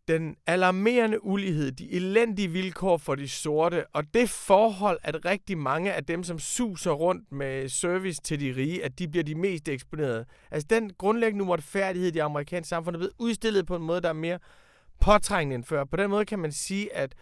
[0.09, 5.93] den alarmerende ulighed, de elendige vilkår for de sorte, og det forhold, at rigtig mange
[5.93, 9.69] af dem, som suser rundt med service til de rige, at de bliver de mest
[9.69, 10.25] eksponerede.
[10.51, 14.09] Altså den grundlæggende uretfærdighed i det amerikanske samfund er blevet udstillet på en måde, der
[14.09, 14.39] er mere
[15.01, 15.85] påtrængende end før.
[15.85, 17.15] På den måde kan man sige, at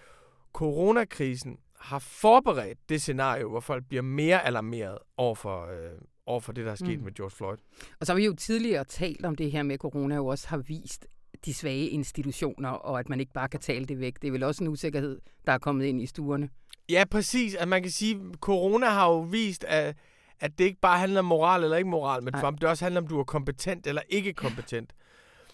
[0.52, 6.52] coronakrisen har forberedt det scenario, hvor folk bliver mere alarmeret over for, øh, over for
[6.52, 7.04] det, der er sket mm.
[7.04, 7.56] med George Floyd.
[8.00, 10.48] Og så har vi jo tidligere talt om det her med, at corona jo også
[10.48, 11.06] har vist,
[11.44, 14.22] de svage institutioner, og at man ikke bare kan tale det væk.
[14.22, 16.48] Det er vel også en usikkerhed, der er kommet ind i stuerne.
[16.88, 17.54] Ja, præcis.
[17.54, 19.96] At man kan sige, at corona har jo vist, at,
[20.40, 22.60] at det ikke bare handler om moral eller ikke moral med Trump.
[22.60, 24.92] Det også handler om, du er kompetent eller ikke kompetent.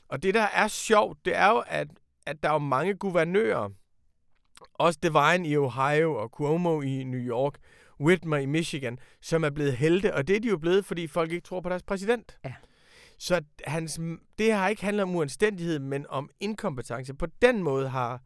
[0.08, 1.88] Og det, der er sjovt, det er jo, at,
[2.26, 3.68] at der er jo mange guvernører,
[4.74, 7.54] også Devine i Ohio og Cuomo i New York,
[8.00, 11.32] Whitmer i Michigan, som er blevet helte, og det er de jo blevet, fordi folk
[11.32, 12.38] ikke tror på deres præsident.
[12.44, 12.54] Ja.
[13.18, 14.00] Så hans,
[14.38, 17.14] det har ikke handlet om uanstændighed, men om inkompetence.
[17.14, 18.22] På den måde har,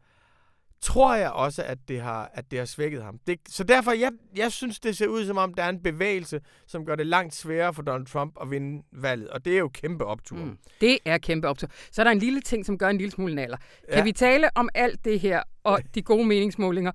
[0.81, 3.19] tror jeg også, at det har, at det har svækket ham.
[3.27, 6.41] Det, så derfor, jeg, jeg synes, det ser ud som om, der er en bevægelse,
[6.67, 9.29] som gør det langt sværere for Donald Trump at vinde valget.
[9.29, 10.37] Og det er jo kæmpe optur.
[10.37, 11.67] Mm, det er kæmpe optur.
[11.91, 13.57] Så er der en lille ting, som gør en lille smule naller.
[13.87, 13.95] Ja.
[13.95, 16.91] Kan vi tale om alt det her og de gode meningsmålinger,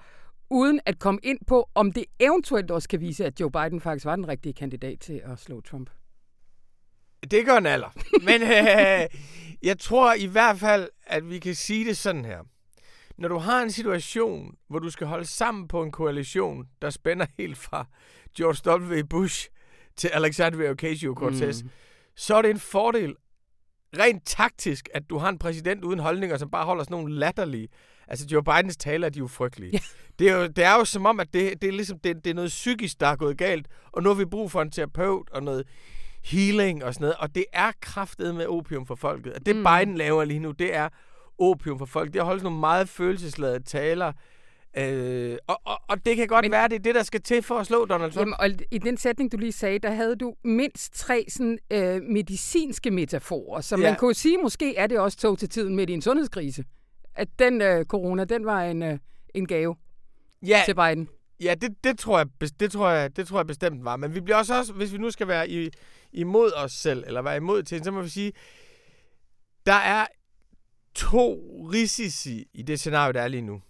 [0.50, 4.06] uden at komme ind på, om det eventuelt også kan vise, at Joe Biden faktisk
[4.06, 5.90] var den rigtige kandidat til at slå Trump?
[7.30, 7.88] Det gør en alder.
[8.22, 9.08] Men øh,
[9.62, 12.38] jeg tror i hvert fald, at vi kan sige det sådan her.
[13.18, 17.26] Når du har en situation, hvor du skal holde sammen på en koalition, der spænder
[17.38, 17.86] helt fra
[18.36, 19.06] George W.
[19.06, 19.48] Bush
[19.96, 21.70] til Alexandria Ocasio-Cortez, mm.
[22.16, 23.14] så er det en fordel
[23.98, 27.68] rent taktisk, at du har en præsident uden holdninger, som bare holder sådan nogle latterlige.
[28.08, 29.72] Altså, Joe Bidens taler, de er jo frygtelige.
[29.72, 29.82] Yeah.
[30.18, 32.30] Det, er jo, det er jo som om, at det, det, er ligesom, det, det
[32.30, 35.30] er noget psykisk, der er gået galt, og nu har vi brug for en terapeut
[35.30, 35.66] og noget
[36.30, 37.16] healing og sådan noget.
[37.18, 39.32] Og det er kraftet med opium for folket.
[39.32, 39.64] Og det mm.
[39.64, 40.88] Biden laver lige nu, det er
[41.38, 42.12] opium for folk.
[42.12, 44.12] Det har holdt nogle meget følelsesladede taler.
[44.78, 47.42] Øh, og, og, og det kan godt Men, være, det er det, der skal til
[47.42, 48.20] for at slå Donald Trump.
[48.20, 52.02] Jamen, og i den sætning, du lige sagde, der havde du mindst tre sådan, øh,
[52.02, 53.60] medicinske metaforer.
[53.60, 53.82] Så ja.
[53.82, 56.64] man kunne sige, måske er det også tog til tiden midt i en sundhedskrise.
[57.14, 58.98] At den øh, corona, den var en, øh,
[59.34, 59.76] en gave
[60.46, 60.62] ja.
[60.66, 61.08] til Biden.
[61.40, 62.26] Ja, det, det, tror jeg,
[62.60, 63.96] det, tror jeg, det tror jeg bestemt var.
[63.96, 65.70] Men vi bliver også, også, hvis vi nu skal være i,
[66.12, 68.32] imod os selv, eller være imod til, så må vi sige,
[69.66, 70.06] der er
[70.94, 71.34] to
[71.72, 73.62] risici i det scenario, der er lige nu.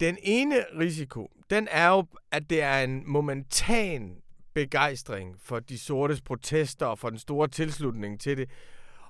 [0.00, 4.16] Den ene risiko, den er jo, at det er en momentan
[4.54, 8.50] begejstring for de sortes protester og for den store tilslutning til det.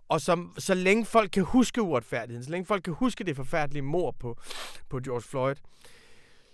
[0.08, 3.82] Og som, så længe folk kan huske uretfærdigheden, så længe folk kan huske det forfærdelige
[3.82, 4.40] mor på,
[4.88, 5.56] på George Floyd,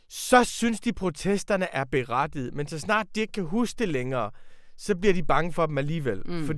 [0.08, 2.54] så synes de, protesterne er berettiget.
[2.54, 4.30] Men så snart de ikke kan huske det længere,
[4.76, 6.22] så bliver de bange for dem alligevel.
[6.26, 6.46] Mm.
[6.46, 6.54] For,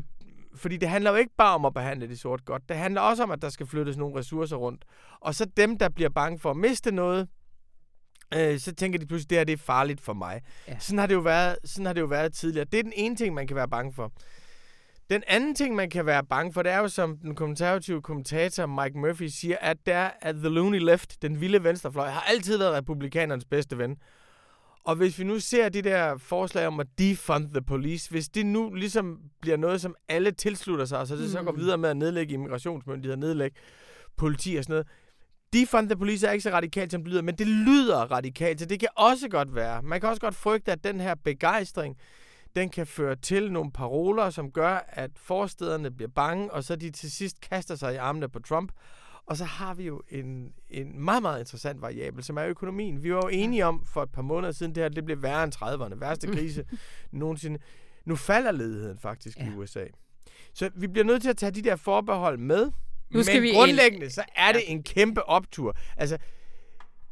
[0.55, 2.69] fordi det handler jo ikke bare om at behandle de sort godt.
[2.69, 4.85] Det handler også om, at der skal flyttes nogle ressourcer rundt.
[5.21, 7.29] Og så dem, der bliver bange for at miste noget,
[8.35, 10.41] øh, så tænker de pludselig, at det her det er farligt for mig.
[10.69, 10.79] Ja.
[10.79, 12.67] Sådan, har det jo været, sådan har det jo været tidligere.
[12.73, 14.13] Det er den ene ting, man kan være bange for.
[15.11, 18.67] Den anden ting, man kan være bange for, det er jo, som den konservative kommentator
[18.67, 22.73] Mike Murphy siger, at der at The Looney Left, den vilde venstrefløj, har altid været
[22.73, 23.97] republikanernes bedste ven.
[24.85, 28.47] Og hvis vi nu ser de der forslag om at defund the police, hvis det
[28.47, 31.29] nu ligesom bliver noget, som alle tilslutter sig, så det mm.
[31.29, 31.59] så går mm.
[31.59, 33.57] videre med at nedlægge immigrationsmyndigheder, nedlægge
[34.17, 34.87] politi og sådan noget.
[35.53, 38.67] Defund the police er ikke så radikalt, som det lyder, men det lyder radikalt, så
[38.67, 39.83] det kan også godt være.
[39.83, 41.97] Man kan også godt frygte, at den her begejstring,
[42.59, 46.91] den kan føre til nogle paroler, som gør, at forstederne bliver bange, og så de
[46.91, 48.73] til sidst kaster sig i armene på Trump.
[49.27, 53.03] Og så har vi jo en, en meget, meget interessant variabel, som er økonomien.
[53.03, 55.45] Vi var jo enige om for et par måneder siden, det her det blev værre
[55.45, 55.95] end 30'erne.
[55.95, 56.65] Værste krise
[57.11, 57.59] nogensinde.
[58.05, 59.47] Nu falder ledigheden faktisk ja.
[59.47, 59.85] i USA.
[60.55, 62.71] Så vi bliver nødt til at tage de der forbehold med.
[63.11, 64.13] Nu skal men vi grundlæggende, ind.
[64.13, 65.77] så er det en kæmpe optur.
[65.97, 66.19] Altså,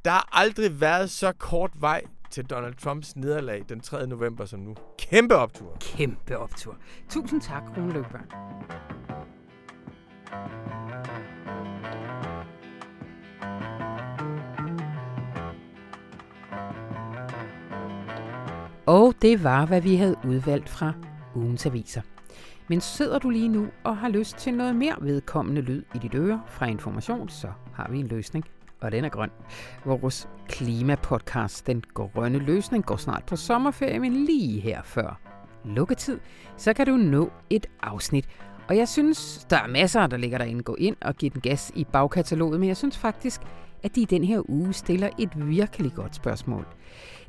[0.05, 4.07] der har aldrig været så kort vej til Donald Trumps nederlag den 3.
[4.07, 4.75] november som nu.
[4.99, 5.77] Kæmpe optur.
[5.81, 6.77] Kæmpe optur.
[7.09, 8.57] Tusind tak, Rune Løbberg.
[18.87, 20.93] Og det var, hvad vi havde udvalgt fra
[21.35, 22.03] ugens aviser.
[22.69, 26.15] Men sidder du lige nu og har lyst til noget mere vedkommende lyd i dit
[26.15, 28.45] øre fra information, så har vi en løsning,
[28.81, 29.31] og den er grøn.
[29.85, 35.21] Vores klimapodcast, Den Grønne Løsning, går snart på sommerferie, men lige her før
[35.65, 36.21] lukketid,
[36.57, 38.29] så kan du nå et afsnit.
[38.69, 40.63] Og jeg synes, der er masser, der ligger derinde.
[40.63, 43.41] Gå ind og giv den gas i bagkataloget, men jeg synes faktisk,
[43.83, 46.67] at de i den her uge stiller et virkelig godt spørgsmål.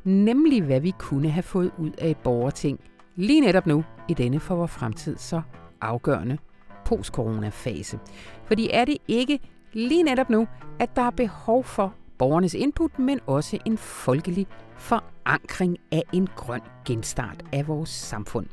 [0.04, 2.80] Nemlig, hvad vi kunne have fået ud af et borgerting
[3.16, 5.42] lige netop nu i denne for vores fremtid så
[5.82, 6.38] afgørende
[6.86, 8.00] post-corona-fase.
[8.46, 9.40] Fordi er det ikke
[9.78, 10.48] lige netop nu,
[10.80, 16.62] at der er behov for borgernes input, men også en folkelig forankring af en grøn
[16.86, 18.46] genstart af vores samfund.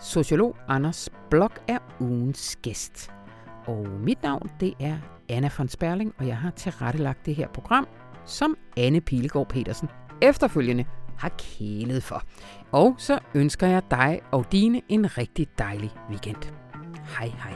[0.00, 3.10] Sociolog Anders Blok er ugens gæst.
[3.66, 4.96] Og mit navn, det er
[5.28, 7.88] Anna von Sperling, og jeg har tilrettelagt det her program,
[8.24, 9.88] som Anne Pilegaard Petersen
[10.22, 10.84] efterfølgende
[11.18, 12.22] har kælet for.
[12.72, 16.52] Og så ønsker jeg dig og dine en rigtig dejlig weekend.
[17.18, 17.54] Hej hej.